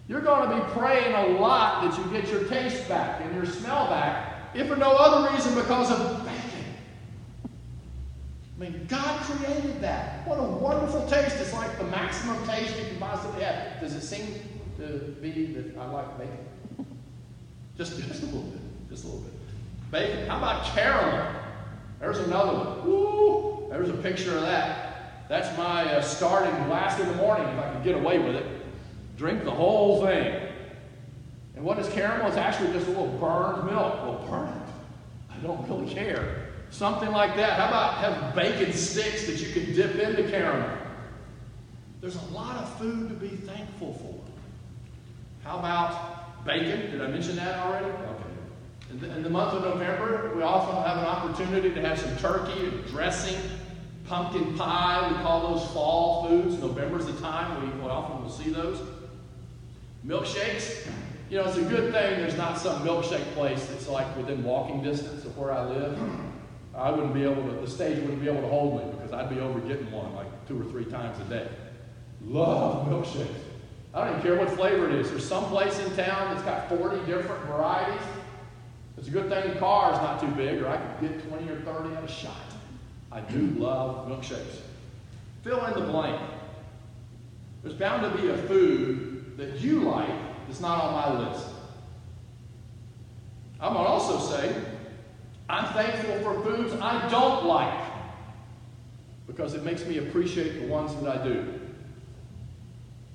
You're 0.08 0.20
going 0.20 0.50
to 0.50 0.56
be 0.56 0.72
praying 0.72 1.14
a 1.14 1.38
lot 1.38 1.82
that 1.82 1.98
you 1.98 2.10
get 2.10 2.30
your 2.30 2.44
taste 2.44 2.88
back 2.88 3.20
and 3.22 3.34
your 3.34 3.46
smell 3.46 3.86
back, 3.86 4.50
if 4.54 4.66
for 4.66 4.76
no 4.76 4.92
other 4.92 5.32
reason 5.32 5.54
because 5.54 5.90
of 5.90 6.24
bacon. 6.24 6.40
I 8.56 8.60
mean, 8.60 8.86
God 8.88 9.20
created 9.22 9.80
that. 9.80 10.26
What 10.26 10.38
a 10.38 10.42
wonderful 10.42 11.06
taste. 11.08 11.36
It's 11.40 11.52
like 11.52 11.78
the 11.78 11.84
maximum 11.84 12.44
taste 12.46 12.76
you 12.78 12.84
can 12.86 12.98
possibly 12.98 13.42
have. 13.42 13.80
Does 13.80 13.94
it 13.94 14.02
seem 14.02 14.26
to 14.78 14.98
be 15.20 15.46
that 15.54 15.76
I 15.78 15.86
like 15.86 16.18
bacon? 16.18 16.86
Just, 17.78 17.96
just 18.06 18.22
a 18.22 18.26
little 18.26 18.42
bit. 18.42 18.60
Just 18.90 19.04
a 19.04 19.06
little 19.06 19.22
bit. 19.22 19.32
Bacon. 19.90 20.26
How 20.26 20.38
about 20.38 20.64
caramel? 20.74 21.40
There's 22.00 22.18
another 22.18 22.52
one. 22.52 22.86
Woo! 22.86 23.68
There's 23.70 23.88
a 23.88 23.94
picture 23.94 24.36
of 24.36 24.42
that. 24.42 25.28
That's 25.28 25.56
my 25.56 25.94
uh, 25.94 26.02
starting 26.02 26.52
glass 26.66 27.00
in 27.00 27.08
the 27.08 27.14
morning 27.14 27.46
if 27.48 27.58
I 27.58 27.72
can 27.72 27.82
get 27.82 27.94
away 27.94 28.18
with 28.18 28.36
it. 28.36 28.61
Drink 29.22 29.44
the 29.44 29.52
whole 29.52 30.04
thing. 30.04 30.48
And 31.54 31.64
what 31.64 31.78
is 31.78 31.88
caramel? 31.90 32.26
It's 32.26 32.36
actually 32.36 32.72
just 32.72 32.88
a 32.88 32.90
little 32.90 33.06
burned 33.06 33.66
milk. 33.66 33.94
Well, 34.02 34.26
burn 34.28 34.48
it. 34.48 35.32
I 35.32 35.36
don't 35.46 35.64
really 35.68 35.94
care. 35.94 36.48
Something 36.70 37.12
like 37.12 37.36
that. 37.36 37.52
How 37.52 37.68
about 37.68 37.94
have 37.98 38.34
bacon 38.34 38.72
sticks 38.72 39.28
that 39.28 39.38
you 39.40 39.52
can 39.52 39.76
dip 39.76 39.94
into 39.94 40.28
caramel? 40.28 40.76
There's 42.00 42.16
a 42.16 42.34
lot 42.34 42.56
of 42.56 42.76
food 42.80 43.10
to 43.10 43.14
be 43.14 43.28
thankful 43.28 43.94
for. 43.94 45.48
How 45.48 45.60
about 45.60 46.44
bacon? 46.44 46.90
Did 46.90 47.00
I 47.00 47.06
mention 47.06 47.36
that 47.36 47.60
already? 47.60 47.86
Okay. 47.86 48.24
In 48.90 48.98
the, 48.98 49.14
in 49.14 49.22
the 49.22 49.30
month 49.30 49.52
of 49.52 49.62
November, 49.62 50.32
we 50.34 50.42
often 50.42 50.82
have 50.82 50.98
an 50.98 51.04
opportunity 51.04 51.72
to 51.72 51.80
have 51.80 51.96
some 51.96 52.16
turkey 52.16 52.66
and 52.66 52.84
dressing, 52.86 53.40
pumpkin 54.08 54.58
pie. 54.58 55.12
We 55.12 55.22
call 55.22 55.54
those 55.54 55.70
fall 55.70 56.26
foods. 56.26 56.58
November's 56.58 57.06
the 57.06 57.12
time 57.20 57.62
we, 57.62 57.84
we 57.84 57.88
often 57.88 58.20
will 58.20 58.28
see 58.28 58.50
those. 58.50 58.80
Milkshakes. 60.06 60.86
You 61.30 61.38
know, 61.38 61.44
it's 61.46 61.56
a 61.56 61.62
good 61.62 61.92
thing 61.92 62.20
there's 62.20 62.36
not 62.36 62.58
some 62.58 62.84
milkshake 62.84 63.24
place 63.34 63.66
that's 63.66 63.88
like 63.88 64.16
within 64.16 64.42
walking 64.42 64.82
distance 64.82 65.24
of 65.24 65.36
where 65.38 65.52
I 65.52 65.64
live. 65.64 65.98
I 66.74 66.90
wouldn't 66.90 67.14
be 67.14 67.22
able 67.22 67.42
to, 67.42 67.60
the 67.60 67.70
stage 67.70 67.98
wouldn't 68.00 68.20
be 68.20 68.28
able 68.28 68.42
to 68.42 68.48
hold 68.48 68.84
me 68.84 68.92
because 68.92 69.12
I'd 69.12 69.30
be 69.30 69.40
over 69.40 69.60
getting 69.60 69.90
one 69.92 70.14
like 70.14 70.26
two 70.48 70.60
or 70.60 70.64
three 70.64 70.84
times 70.84 71.18
a 71.20 71.24
day. 71.24 71.48
Love 72.24 72.88
milkshakes. 72.88 73.28
I 73.94 74.04
don't 74.04 74.18
even 74.18 74.22
care 74.22 74.36
what 74.36 74.50
flavor 74.50 74.88
it 74.88 74.94
is. 74.94 75.10
There's 75.10 75.26
some 75.26 75.44
place 75.46 75.78
in 75.78 75.94
town 75.94 76.34
that's 76.34 76.42
got 76.42 76.68
40 76.68 77.04
different 77.06 77.44
varieties. 77.44 78.06
It's 78.96 79.08
a 79.08 79.10
good 79.10 79.28
thing 79.28 79.52
the 79.52 79.58
car 79.58 79.92
is 79.92 79.98
not 79.98 80.20
too 80.20 80.28
big, 80.28 80.62
or 80.62 80.68
I 80.68 80.76
could 80.76 81.10
get 81.10 81.28
20 81.28 81.48
or 81.48 81.60
30 81.60 81.94
at 81.94 82.04
a 82.04 82.08
shot. 82.08 82.36
I 83.10 83.20
do 83.20 83.38
love 83.58 84.08
milkshakes. 84.08 84.60
Fill 85.42 85.64
in 85.66 85.74
the 85.74 85.86
blank. 85.86 86.20
There's 87.62 87.74
bound 87.74 88.02
to 88.02 88.22
be 88.22 88.28
a 88.28 88.36
food 88.36 89.11
that 89.36 89.60
you 89.60 89.80
like 89.80 90.10
that's 90.46 90.60
not 90.60 90.82
on 90.84 90.92
my 90.92 91.28
list. 91.28 91.46
I'm 93.60 93.74
going 93.74 93.84
to 93.84 93.90
also 93.90 94.18
say 94.34 94.54
I'm 95.48 95.72
thankful 95.72 96.20
for 96.20 96.42
foods 96.42 96.74
I 96.80 97.08
don't 97.08 97.44
like 97.44 97.92
because 99.26 99.54
it 99.54 99.64
makes 99.64 99.84
me 99.86 99.98
appreciate 99.98 100.60
the 100.60 100.66
ones 100.66 100.94
that 100.96 101.20
I 101.20 101.24
do. 101.24 101.60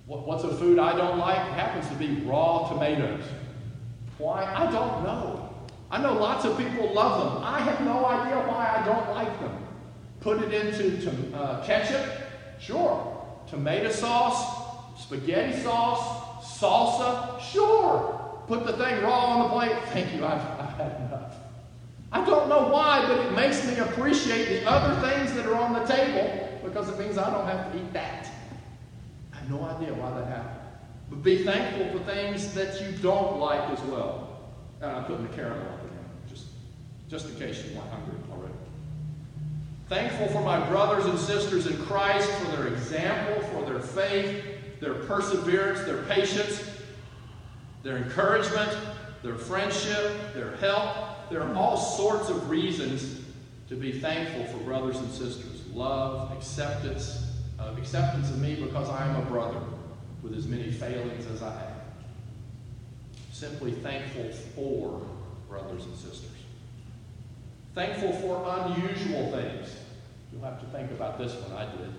What's 0.05 0.45
a 0.45 0.55
food 0.55 0.79
I 0.79 0.95
don't 0.95 1.17
like? 1.17 1.37
It 1.37 1.53
happens 1.53 1.87
to 1.89 1.95
be 1.95 2.21
raw 2.25 2.69
tomatoes. 2.69 3.23
Why? 4.17 4.43
I 4.43 4.71
don't 4.71 5.03
know. 5.03 5.53
I 5.91 6.01
know 6.01 6.13
lots 6.13 6.45
of 6.45 6.57
people 6.57 6.93
love 6.93 7.35
them. 7.35 7.43
I 7.43 7.59
have 7.59 7.81
no 7.81 8.05
idea 8.05 8.37
why 8.47 8.77
I 8.77 8.85
don't 8.85 9.09
like 9.15 9.39
them. 9.39 9.57
Put 10.21 10.41
it 10.41 10.53
into 10.53 11.35
uh, 11.37 11.63
ketchup? 11.65 12.05
Sure. 12.59 13.25
Tomato 13.47 13.89
sauce? 13.89 14.56
Spaghetti 14.97 15.61
sauce? 15.61 16.59
Salsa? 16.59 17.39
Sure. 17.39 18.43
Put 18.47 18.65
the 18.65 18.73
thing 18.73 19.03
raw 19.03 19.25
on 19.25 19.43
the 19.43 19.49
plate? 19.49 19.83
Thank 19.89 20.13
you, 20.15 20.25
I've, 20.25 20.41
I've 20.59 20.77
had 20.77 20.95
enough. 21.07 21.35
I 22.11 22.25
don't 22.25 22.47
know 22.47 22.69
why, 22.69 23.05
but 23.07 23.19
it 23.25 23.33
makes 23.33 23.65
me 23.67 23.77
appreciate 23.77 24.47
the 24.61 24.69
other 24.69 24.95
things 25.07 25.33
that 25.33 25.45
are 25.45 25.55
on 25.55 25.73
the 25.73 25.85
table 25.85 26.59
because 26.63 26.89
it 26.89 26.97
means 26.97 27.17
I 27.17 27.29
don't 27.29 27.45
have 27.45 27.71
to 27.71 27.77
eat 27.77 27.93
that. 27.93 28.29
I 29.33 29.37
have 29.37 29.49
no 29.49 29.61
idea 29.63 29.93
why 29.93 30.17
that 30.19 30.27
happened. 30.27 30.61
But 31.09 31.23
be 31.23 31.43
thankful 31.43 31.89
for 31.91 32.05
things 32.05 32.53
that 32.53 32.81
you 32.81 32.97
don't 32.97 33.39
like 33.39 33.69
as 33.69 33.81
well. 33.81 34.39
And 34.81 34.91
I'm 34.91 35.05
putting 35.05 35.27
the 35.27 35.33
caramel 35.33 35.67
up 35.73 35.83
again, 35.83 36.05
just, 36.29 36.45
just 37.09 37.29
in 37.29 37.35
case 37.35 37.63
you 37.65 37.75
weren't 37.75 37.89
hungry 37.89 38.15
already. 38.31 38.53
Thankful 39.89 40.27
for 40.27 40.41
my 40.41 40.65
brothers 40.69 41.05
and 41.05 41.17
sisters 41.17 41.67
in 41.67 41.77
Christ, 41.85 42.29
for 42.29 42.57
their 42.57 42.67
example, 42.67 43.41
for 43.49 43.65
their 43.65 43.79
faith, 43.79 44.43
their 44.79 44.93
perseverance, 44.93 45.83
their 45.83 46.03
patience, 46.03 46.63
their 47.83 47.97
encouragement, 47.97 48.75
their 49.23 49.35
friendship, 49.35 50.33
their 50.33 50.55
help, 50.57 51.29
there 51.29 51.41
are 51.41 51.55
all 51.55 51.77
sorts 51.77 52.29
of 52.29 52.49
reasons 52.49 53.21
to 53.69 53.75
be 53.75 53.99
thankful 53.99 54.45
for 54.45 54.63
brothers 54.63 54.97
and 54.97 55.11
sisters. 55.11 55.65
Love, 55.73 56.31
acceptance, 56.31 57.33
uh, 57.59 57.73
acceptance 57.77 58.29
of 58.29 58.39
me 58.39 58.55
because 58.55 58.89
I 58.89 59.07
am 59.07 59.15
a 59.15 59.25
brother 59.25 59.59
with 60.21 60.35
as 60.35 60.47
many 60.47 60.71
failings 60.71 61.25
as 61.27 61.41
I 61.41 61.51
have. 61.51 61.81
Simply 63.31 63.71
thankful 63.71 64.31
for 64.55 65.01
brothers 65.49 65.85
and 65.85 65.95
sisters. 65.95 66.31
Thankful 67.75 68.13
for 68.13 68.43
unusual 68.65 69.31
things. 69.31 69.75
You'll 70.31 70.43
have 70.43 70.59
to 70.61 70.65
think 70.67 70.91
about 70.91 71.19
this 71.19 71.33
one, 71.35 71.57
I 71.57 71.69
did. 71.77 71.93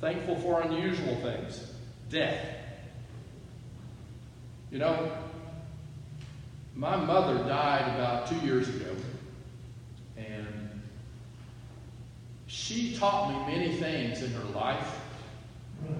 Thankful 0.00 0.36
for 0.36 0.62
unusual 0.62 1.16
things. 1.16 1.72
Death. 2.10 2.46
You 4.70 4.78
know, 4.78 5.12
my 6.74 6.96
mother 6.96 7.38
died 7.44 7.94
about 7.94 8.26
two 8.26 8.38
years 8.40 8.68
ago, 8.68 8.90
and 10.16 10.82
she 12.46 12.96
taught 12.96 13.30
me 13.30 13.54
many 13.54 13.76
things 13.76 14.22
in 14.22 14.32
her 14.32 14.44
life, 14.54 15.00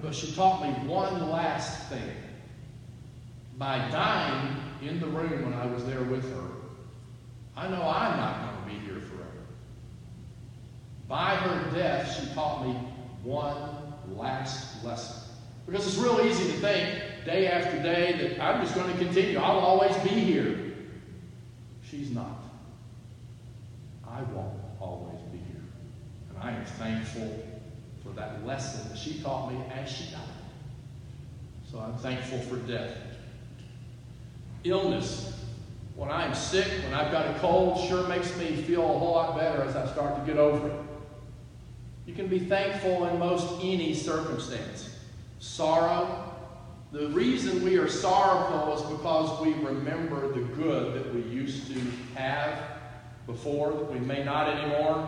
but 0.01 0.13
she 0.13 0.31
taught 0.33 0.61
me 0.61 0.87
one 0.87 1.29
last 1.29 1.89
thing. 1.89 2.15
By 3.57 3.77
dying 3.89 4.57
in 4.81 4.99
the 4.99 5.07
room 5.07 5.43
when 5.43 5.53
I 5.53 5.65
was 5.65 5.85
there 5.85 6.03
with 6.03 6.29
her, 6.29 6.47
I 7.55 7.69
know 7.69 7.81
I'm 7.81 8.17
not 8.17 8.65
going 8.65 8.75
to 8.75 8.79
be 8.81 8.85
here 8.85 8.99
forever. 8.99 9.45
By 11.07 11.35
her 11.35 11.71
death, 11.71 12.19
she 12.19 12.33
taught 12.33 12.67
me 12.67 12.73
one 13.23 13.55
last 14.17 14.83
lesson. 14.83 15.24
Because 15.65 15.87
it's 15.87 15.97
real 15.97 16.21
easy 16.21 16.51
to 16.51 16.57
think 16.59 17.25
day 17.25 17.47
after 17.47 17.81
day 17.81 18.13
that 18.19 18.43
I'm 18.43 18.61
just 18.61 18.75
going 18.75 18.91
to 18.91 18.97
continue. 18.97 19.39
I'll 19.39 19.59
always 19.59 19.95
be 19.97 20.09
here. 20.09 20.73
She's 21.83 22.11
not. 22.11 22.43
I 24.07 24.21
won't 24.21 24.59
always 24.79 25.19
be 25.31 25.39
here. 25.39 25.63
And 26.29 26.37
I 26.39 26.51
am 26.51 26.65
thankful 26.65 27.43
for 28.03 28.09
that 28.09 28.45
lesson 28.45 28.87
that 28.89 28.97
she 28.97 29.19
taught 29.21 29.51
me 29.51 29.59
as 29.73 29.89
she 29.89 30.05
died. 30.11 30.21
So 31.69 31.79
I'm 31.79 31.97
thankful 31.97 32.39
for 32.39 32.57
death. 32.57 32.95
Illness. 34.63 35.31
When 35.95 36.11
I'm 36.11 36.35
sick, 36.35 36.67
when 36.83 36.93
I've 36.93 37.11
got 37.11 37.35
a 37.35 37.39
cold, 37.39 37.79
sure 37.87 38.07
makes 38.07 38.37
me 38.37 38.47
feel 38.63 38.83
a 38.83 38.99
whole 38.99 39.13
lot 39.13 39.37
better 39.37 39.63
as 39.63 39.75
I 39.75 39.87
start 39.91 40.19
to 40.19 40.25
get 40.31 40.37
over 40.37 40.67
it. 40.67 40.75
You 42.05 42.13
can 42.13 42.27
be 42.27 42.39
thankful 42.39 43.05
in 43.05 43.17
most 43.17 43.63
any 43.63 43.93
circumstance 43.93 44.94
sorrow, 45.39 46.31
The 46.91 47.09
reason 47.09 47.63
we 47.63 47.77
are 47.77 47.89
sorrowful 47.89 48.73
is 48.75 48.97
because 48.97 49.41
we 49.41 49.53
remember 49.53 50.31
the 50.31 50.41
good 50.55 50.93
that 50.93 51.13
we 51.13 51.21
used 51.23 51.67
to 51.67 51.81
have 52.15 52.57
before 53.27 53.73
that 53.73 53.91
we 53.91 53.99
may 53.99 54.23
not 54.23 54.47
anymore. 54.47 55.07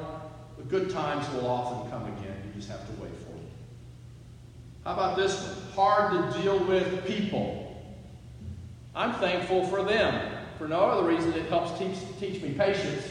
The 0.57 0.63
good 0.63 0.89
times 0.89 1.29
will 1.29 1.47
often 1.47 1.89
come 1.89 2.03
again. 2.17 2.35
You 2.45 2.53
just 2.55 2.69
have 2.69 2.85
to 2.87 3.01
wait 3.01 3.15
for 3.19 3.31
them. 3.31 3.47
How 4.83 4.93
about 4.93 5.15
this 5.15 5.41
one? 5.41 5.71
Hard 5.75 6.33
to 6.33 6.41
deal 6.41 6.59
with 6.65 7.05
people. 7.05 7.81
I'm 8.95 9.13
thankful 9.13 9.65
for 9.67 9.83
them. 9.83 10.33
For 10.57 10.67
no 10.67 10.79
other 10.79 11.07
reason, 11.07 11.31
it 11.33 11.47
helps 11.47 11.77
teach, 11.79 11.97
teach 12.19 12.41
me 12.41 12.49
patience. 12.49 13.09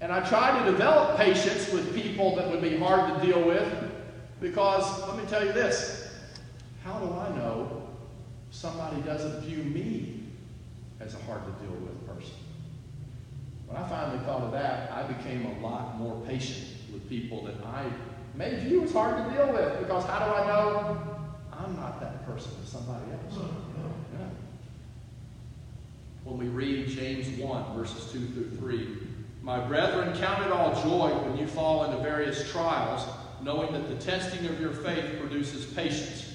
And 0.00 0.12
I 0.12 0.28
try 0.28 0.58
to 0.58 0.70
develop 0.70 1.16
patience 1.16 1.72
with 1.72 1.94
people 1.94 2.36
that 2.36 2.50
would 2.50 2.60
be 2.60 2.76
hard 2.76 3.14
to 3.14 3.26
deal 3.26 3.42
with 3.42 3.85
because, 4.40 5.08
let 5.08 5.16
me 5.16 5.24
tell 5.28 5.44
you 5.44 5.52
this 5.52 6.02
how 6.84 6.98
do 7.00 7.12
I 7.12 7.36
know 7.36 7.82
somebody 8.50 9.02
doesn't 9.02 9.40
view 9.42 9.64
me 9.64 10.22
as 11.00 11.14
a 11.14 11.18
hard 11.24 11.42
to 11.44 11.64
deal 11.64 11.74
with 11.80 12.06
person? 12.06 12.36
When 13.66 13.76
I 13.76 13.88
finally 13.88 14.24
thought 14.24 14.42
of 14.42 14.52
that, 14.52 14.92
I 14.92 15.02
became 15.02 15.46
a 15.46 15.66
lot 15.66 15.98
more 15.98 16.22
patient 16.26 16.68
with 16.92 17.08
people 17.08 17.44
that 17.46 17.56
I 17.64 17.90
may 18.34 18.54
view 18.60 18.84
as 18.84 18.92
hard 18.92 19.16
to 19.16 19.34
deal 19.34 19.52
with 19.52 19.80
because 19.80 20.04
how 20.04 20.24
do 20.24 20.32
I 20.32 20.46
know 20.46 21.18
I'm 21.52 21.74
not 21.74 22.00
that 22.00 22.24
person 22.26 22.52
to 22.60 22.66
somebody 22.66 23.04
else? 23.12 23.38
Yeah. 24.18 24.28
When 26.24 26.38
we 26.38 26.46
read 26.46 26.88
James 26.88 27.28
1, 27.38 27.76
verses 27.76 28.10
2 28.12 28.18
through 28.28 28.50
3, 28.56 28.98
my 29.42 29.60
brethren, 29.60 30.16
count 30.16 30.46
it 30.46 30.52
all 30.52 30.74
joy 30.82 31.10
when 31.24 31.36
you 31.36 31.46
fall 31.46 31.84
into 31.84 31.98
various 31.98 32.50
trials, 32.50 33.06
knowing 33.42 33.72
that 33.72 33.88
the 33.88 33.96
testing 33.96 34.46
of 34.46 34.60
your 34.60 34.72
faith 34.72 35.18
produces 35.20 35.66
patience. 35.66 36.32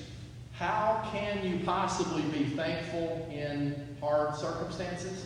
How 0.53 1.07
can 1.11 1.45
you 1.45 1.63
possibly 1.65 2.21
be 2.23 2.45
thankful 2.45 3.27
in 3.31 3.97
hard 3.99 4.35
circumstances? 4.35 5.25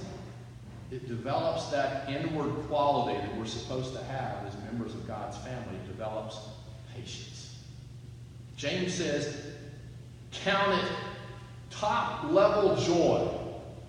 It 0.92 1.08
develops 1.08 1.68
that 1.72 2.10
inward 2.10 2.54
quality 2.68 3.20
that 3.20 3.36
we're 3.38 3.46
supposed 3.46 3.94
to 3.94 4.04
have 4.06 4.46
as 4.48 4.56
members 4.64 4.94
of 4.94 5.06
God's 5.08 5.38
family. 5.38 5.76
It 5.76 5.88
develops 5.88 6.38
patience. 6.96 7.58
James 8.56 8.94
says, 8.94 9.46
count 10.32 10.82
it 10.82 10.90
top 11.70 12.32
level 12.32 12.76
joy. 12.78 13.28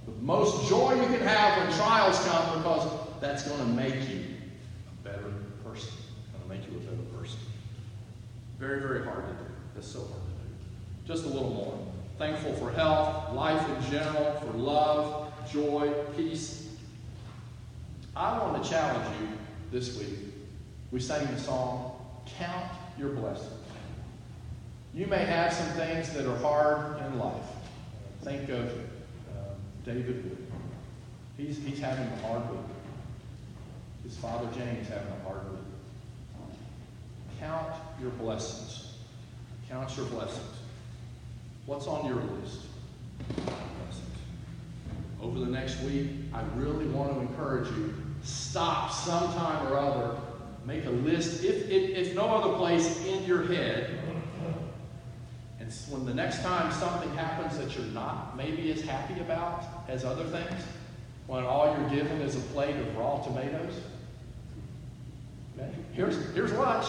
The 0.06 0.22
most 0.22 0.68
joy 0.68 0.94
you 0.94 1.06
can 1.06 1.20
have 1.20 1.62
when 1.62 1.76
trials 1.76 2.18
come 2.26 2.58
because 2.58 2.88
that's 3.20 3.46
going 3.46 3.60
to 3.60 3.66
make 3.66 4.08
you 4.08 4.24
a 4.90 5.04
better 5.04 5.32
person. 5.64 5.92
It's 5.92 6.32
going 6.32 6.42
to 6.42 6.48
make 6.48 6.70
you 6.70 6.76
a 6.76 6.80
better 6.80 7.18
person. 7.18 7.38
Very, 8.58 8.80
very 8.80 9.04
hard 9.04 9.26
to 9.26 9.32
do. 9.32 9.50
It's 9.76 9.86
so 9.86 10.00
hard 10.00 10.10
to 10.12 10.16
do. 10.16 11.12
Just 11.12 11.24
a 11.24 11.28
little 11.28 11.50
more. 11.50 11.78
Thankful 12.18 12.54
for 12.54 12.72
health, 12.72 13.34
life 13.34 13.68
in 13.68 13.90
general, 13.90 14.32
for 14.40 14.56
love, 14.56 15.32
joy, 15.50 15.92
peace. 16.16 16.68
I 18.14 18.38
want 18.38 18.62
to 18.62 18.68
challenge 18.68 19.06
you 19.20 19.28
this 19.70 19.98
week. 19.98 20.18
We 20.90 21.00
sang 21.00 21.26
the 21.26 21.38
song, 21.38 22.00
Count 22.38 22.70
Your 22.98 23.10
Blessings. 23.10 23.52
You 24.94 25.06
may 25.06 25.26
have 25.26 25.52
some 25.52 25.68
things 25.72 26.10
that 26.14 26.26
are 26.26 26.38
hard 26.38 26.98
in 27.02 27.18
life. 27.18 27.34
Think 28.22 28.48
of 28.48 28.66
uh, 28.70 29.52
David 29.84 30.24
Wood. 30.24 30.46
He's, 31.36 31.58
he's 31.62 31.78
having 31.78 32.06
a 32.06 32.26
hard 32.26 32.50
week. 32.50 32.60
His 34.04 34.16
father 34.16 34.48
James 34.56 34.88
having 34.88 35.12
a 35.12 35.28
hard 35.28 35.50
week. 35.50 35.65
Count 37.40 37.72
your 38.00 38.10
blessings. 38.10 38.94
Count 39.68 39.94
your 39.96 40.06
blessings. 40.06 40.56
What's 41.66 41.86
on 41.86 42.06
your 42.06 42.16
list? 42.16 42.60
Blessings. 43.36 44.18
Over 45.20 45.40
the 45.40 45.46
next 45.46 45.80
week, 45.82 46.10
I 46.32 46.42
really 46.56 46.86
want 46.86 47.14
to 47.14 47.20
encourage 47.20 47.68
you. 47.70 47.94
Stop 48.22 48.92
sometime 48.92 49.66
or 49.66 49.78
other. 49.78 50.16
Make 50.64 50.84
a 50.86 50.90
list, 50.90 51.44
if, 51.44 51.68
if, 51.70 51.90
if 51.90 52.14
no 52.14 52.26
other 52.26 52.56
place, 52.56 53.04
in 53.06 53.24
your 53.24 53.44
head. 53.46 53.98
And 55.66 55.72
when 55.90 56.06
the 56.06 56.14
next 56.14 56.42
time 56.42 56.72
something 56.72 57.12
happens 57.16 57.58
that 57.58 57.76
you're 57.76 57.86
not 57.86 58.36
maybe 58.36 58.70
as 58.70 58.82
happy 58.82 59.20
about 59.20 59.64
as 59.88 60.04
other 60.04 60.24
things, 60.24 60.62
when 61.26 61.42
all 61.42 61.76
you're 61.76 61.88
given 61.88 62.20
is 62.20 62.36
a 62.36 62.40
plate 62.52 62.76
of 62.76 62.96
raw 62.96 63.20
tomatoes, 63.20 63.74
okay, 65.58 65.70
here's, 65.92 66.32
here's 66.34 66.52
lunch. 66.52 66.86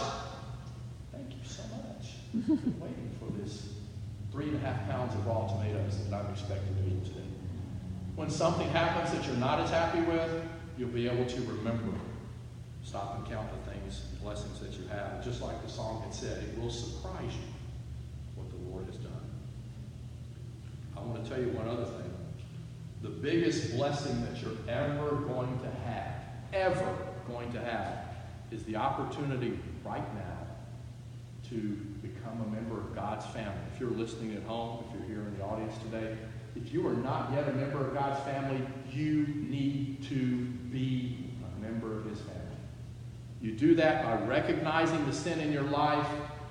Thank 1.12 1.32
you 1.32 1.40
so 1.44 1.64
much. 1.64 2.06
I've 2.06 2.17
waiting 2.34 3.12
for 3.20 3.32
this 3.40 3.70
three 4.32 4.46
and 4.46 4.56
a 4.56 4.60
half 4.60 4.90
pounds 4.90 5.14
of 5.14 5.26
raw 5.26 5.48
tomatoes 5.48 5.98
that 6.10 6.16
I'm 6.16 6.32
expecting 6.32 6.76
to 6.76 6.82
eat 6.90 7.06
today. 7.06 7.22
When 8.16 8.30
something 8.30 8.68
happens 8.70 9.12
that 9.18 9.26
you're 9.28 9.38
not 9.38 9.60
as 9.60 9.70
happy 9.70 10.02
with, 10.02 10.44
you'll 10.78 10.90
be 10.90 11.08
able 11.08 11.26
to 11.26 11.42
remember. 11.42 11.98
Stop 12.84 13.18
and 13.18 13.28
count 13.28 13.50
the 13.52 13.72
things, 13.72 14.02
blessings 14.22 14.60
that 14.60 14.74
you 14.74 14.88
have. 14.88 15.24
Just 15.24 15.42
like 15.42 15.62
the 15.64 15.70
song 15.70 16.02
had 16.04 16.14
said, 16.14 16.44
it 16.44 16.60
will 16.60 16.70
surprise 16.70 17.34
you 17.34 17.54
what 18.36 18.50
the 18.50 18.72
Lord 18.72 18.86
has 18.86 18.96
done. 18.98 19.12
I 20.96 21.02
want 21.02 21.24
to 21.24 21.30
tell 21.30 21.40
you 21.40 21.50
one 21.50 21.68
other 21.68 21.86
thing. 21.86 22.14
The 23.02 23.10
biggest 23.10 23.76
blessing 23.76 24.22
that 24.26 24.42
you're 24.42 24.58
ever 24.68 25.16
going 25.18 25.60
to 25.60 25.70
have, 25.86 26.16
ever 26.54 26.98
going 27.28 27.52
to 27.54 27.62
have, 27.62 28.06
is 28.52 28.64
the 28.64 28.78
opportunity 28.78 29.60
right 29.84 30.16
now 30.16 30.38
to 31.50 31.78
become 32.28 32.48
a 32.48 32.56
member 32.56 32.80
of 32.80 32.96
God's 32.96 33.26
family. 33.28 33.54
If 33.74 33.80
you're 33.80 33.92
listening 33.92 34.36
at 34.36 34.44
home, 34.44 34.84
if 34.88 35.00
you're 35.00 35.08
here 35.08 35.28
in 35.28 35.38
the 35.38 35.44
audience 35.44 35.74
today, 35.84 36.18
if 36.56 36.74
you 36.74 36.88
are 36.88 36.94
not 36.94 37.32
yet 37.34 37.48
a 37.48 37.54
member 37.54 37.86
of 37.86 37.94
God's 37.94 38.20
family, 38.24 38.62
you 38.92 39.28
need 39.28 40.04
to 40.10 40.46
be 40.72 41.30
a 41.56 41.62
member 41.62 41.98
of 41.98 42.06
His 42.06 42.20
family. 42.20 42.42
You 43.42 43.52
do 43.52 43.76
that 43.76 44.04
by 44.04 44.26
recognizing 44.26 45.06
the 45.06 45.14
sin 45.14 45.40
in 45.40 45.52
your 45.52 45.64
life, 45.64 46.08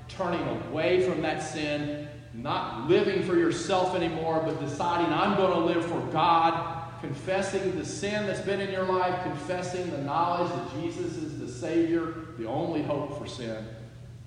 turning 0.09 0.47
away 0.69 1.03
from 1.09 1.23
that 1.23 1.43
sin, 1.43 2.09
not 2.33 2.89
living 2.89 3.25
for 3.25 3.37
yourself 3.37 3.97
anymore, 3.97 4.43
but 4.45 4.61
deciding 4.61 5.13
I'm 5.13 5.37
going 5.37 5.53
to 5.53 5.59
live 5.59 5.85
for 5.85 6.01
God, 6.13 7.01
confessing 7.01 7.77
the 7.77 7.85
sin 7.85 8.27
that's 8.27 8.41
been 8.41 8.61
in 8.61 8.71
your 8.71 8.85
life, 8.85 9.23
confessing 9.25 9.91
the 9.91 9.99
knowledge 9.99 10.51
that 10.53 10.81
Jesus 10.81 11.17
is 11.17 11.41
the 11.41 11.49
Savior, 11.49 12.15
the 12.39 12.47
only 12.47 12.83
hope 12.83 13.19
for 13.19 13.27
sin, 13.27 13.67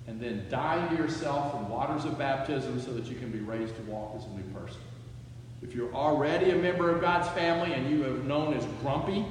and 0.06 0.20
then 0.20 0.46
dying 0.48 0.88
to 0.96 1.02
yourself 1.02 1.54
in 1.54 1.68
waters 1.68 2.04
of 2.04 2.18
baptism 2.18 2.80
so 2.80 2.92
that 2.92 3.06
you 3.06 3.16
can 3.16 3.30
be 3.30 3.38
raised 3.38 3.76
to 3.76 3.82
walk 3.82 4.14
as 4.16 4.24
a 4.24 4.30
new 4.30 4.42
person. 4.54 4.80
If 5.62 5.74
you're 5.74 5.94
already 5.94 6.50
a 6.50 6.56
member 6.56 6.90
of 6.90 7.00
God's 7.00 7.28
family 7.28 7.74
and 7.74 7.90
you 7.90 8.02
have 8.02 8.24
known 8.24 8.54
as 8.54 8.64
grumpy, 8.80 9.24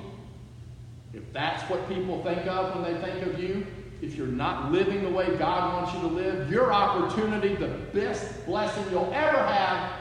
if 1.14 1.34
that's 1.34 1.64
what 1.70 1.88
people 1.90 2.24
think 2.24 2.46
of 2.46 2.76
when 2.76 2.94
they 2.94 3.02
think 3.02 3.26
of 3.26 3.40
you, 3.40 3.66
if 4.02 4.16
you're 4.16 4.28
not 4.28 4.72
living 4.72 5.04
the 5.04 5.10
way 5.10 5.36
God 5.36 5.74
wants 5.74 5.94
you 5.94 6.02
to 6.02 6.16
live, 6.16 6.50
your 6.50 6.72
opportunity, 6.72 7.56
the 7.56 7.68
best 7.68 8.46
blessing 8.46 8.86
you'll 8.92 9.12
ever 9.14 9.38
have, 9.38 9.92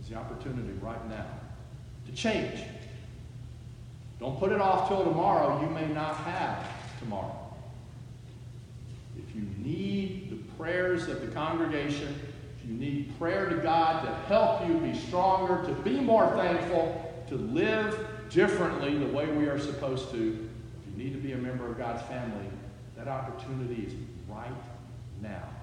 is 0.00 0.08
the 0.08 0.16
opportunity 0.16 0.72
right 0.82 1.08
now 1.08 1.26
to 2.06 2.12
change. 2.12 2.60
Don't 4.18 4.38
put 4.38 4.52
it 4.52 4.60
off 4.60 4.88
till 4.88 5.04
tomorrow. 5.04 5.60
You 5.62 5.70
may 5.70 5.86
not 5.88 6.16
have 6.16 6.66
tomorrow. 6.98 7.35
Need 9.66 10.30
the 10.30 10.36
prayers 10.56 11.08
of 11.08 11.20
the 11.20 11.26
congregation, 11.26 12.14
if 12.56 12.68
you 12.68 12.76
need 12.76 13.18
prayer 13.18 13.48
to 13.48 13.56
God 13.56 14.04
to 14.04 14.14
help 14.28 14.66
you 14.68 14.74
be 14.78 14.96
stronger, 14.96 15.66
to 15.66 15.72
be 15.82 15.98
more 15.98 16.30
thankful, 16.36 17.24
to 17.26 17.34
live 17.34 18.06
differently 18.30 18.96
the 18.96 19.06
way 19.06 19.26
we 19.26 19.46
are 19.46 19.58
supposed 19.58 20.12
to, 20.12 20.48
if 20.80 20.90
you 20.90 21.04
need 21.04 21.12
to 21.14 21.18
be 21.18 21.32
a 21.32 21.36
member 21.36 21.68
of 21.68 21.76
God's 21.76 22.02
family, 22.02 22.46
that 22.96 23.08
opportunity 23.08 23.86
is 23.86 23.94
right 24.28 24.52
now 25.20 25.55